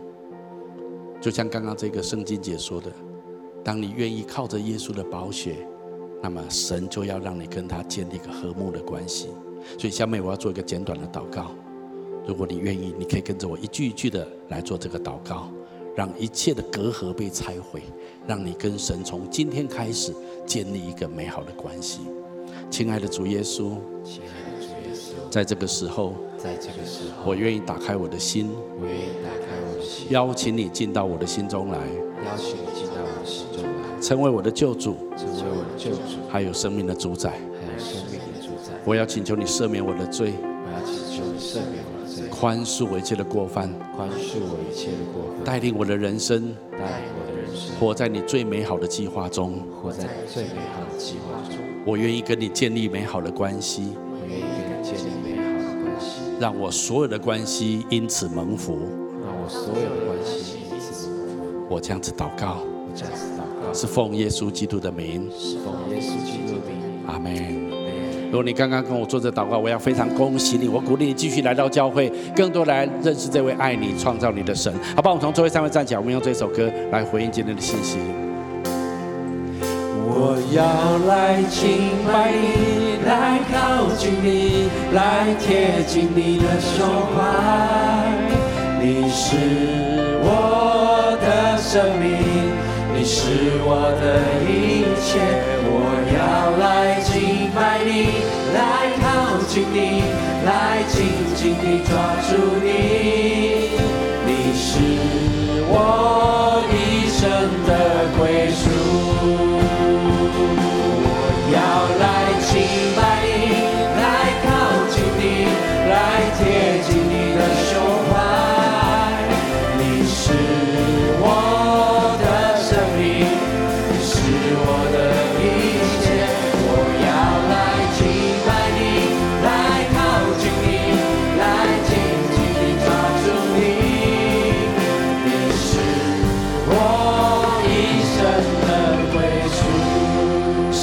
[1.21, 2.91] 就像刚刚这个圣经解说的，
[3.63, 5.57] 当你愿意靠着耶稣的宝血，
[6.23, 9.27] 那么神就要让你跟他建立一个和睦的关系。
[9.77, 11.51] 所以下面我要做一个简短的祷告。
[12.25, 15.51] 如果你愿意，你可以跟着我一句一句的来做这个祷告，
[15.95, 17.83] 让一切的隔阂被拆毁，
[18.25, 20.11] 让你跟神从今天开始
[20.47, 21.99] 建立一个美好的关系。
[22.69, 23.71] 亲爱的主耶稣，
[24.03, 28.49] 亲爱的主耶稣，在这个时候，在这个时候，我愿意打开我的心，
[28.79, 38.73] 我愿意打开我的心，邀请你进到我的心中来，邀请你进到我的心中来，成为我的救主，成为我的救主，还有生命的主宰，还有生命的主宰。
[38.85, 51.68] 我要请求你赦免我的罪，我要请求你赦免我的罪，宽恕我一切的过犯，宽恕我一切的过犯，带领我的人生，带领我的人生，活在你最美好的计划中，活在你最美好的计划中。
[51.89, 58.77] 我愿意跟你建立美好的关系，我愿意跟你建立美好的关系，让我所有的关系因此蒙福，
[59.25, 61.17] 让我所有的关系因此蒙
[61.57, 61.65] 福。
[61.67, 67.07] 我这样子祷告，我这样子祷告，是奉耶稣基督的名，是奉耶稣基督的名。
[67.07, 67.33] 阿门。
[68.27, 74.71] 如果你刚刚跟我做这祷告，我要非常恭喜你，我鼓励你继续来到教会，更多来认识这位爱你、创造你的神。
[74.95, 77.97] 好吧，我们从座位上面站起来，我们用这首歌来回应今天的信息。
[80.11, 80.65] 我要
[81.05, 87.17] 来敬拜你，来靠近你，来贴近你的胸怀。
[88.81, 89.37] 你是
[90.23, 92.09] 我的生命，
[92.91, 93.21] 你是
[93.61, 94.17] 我的
[94.49, 94.49] 一
[94.97, 95.21] 切。
[95.69, 95.77] 我
[96.17, 98.25] 要来敬拜你，
[98.57, 100.01] 来靠近你，
[100.43, 101.05] 来紧
[101.35, 101.93] 紧地抓
[102.25, 102.29] 住
[102.63, 103.77] 你。
[104.25, 104.67] 你是
[105.69, 107.29] 我一生
[107.67, 107.69] 的
[108.17, 109.78] 归属。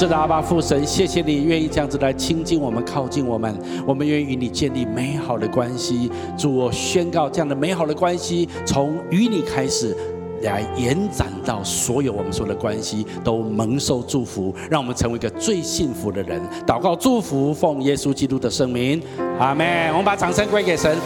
[0.07, 3.53] 的，阿爸父神，谢谢你愿意这样子来亲近我们、靠近我们，
[3.85, 6.09] 我们愿意与你建立美好的关系。
[6.37, 9.95] 主，我宣告这样的美好的关系，从与你开始，
[10.41, 16.41] 来延展到所有我们所有的关系都蒙受祝福，让我们成为一个最幸福的人。
[16.65, 19.01] 祷告祝福，奉耶稣基督的圣名，
[19.39, 19.89] 阿门。
[19.89, 20.97] 我们把掌声归给神。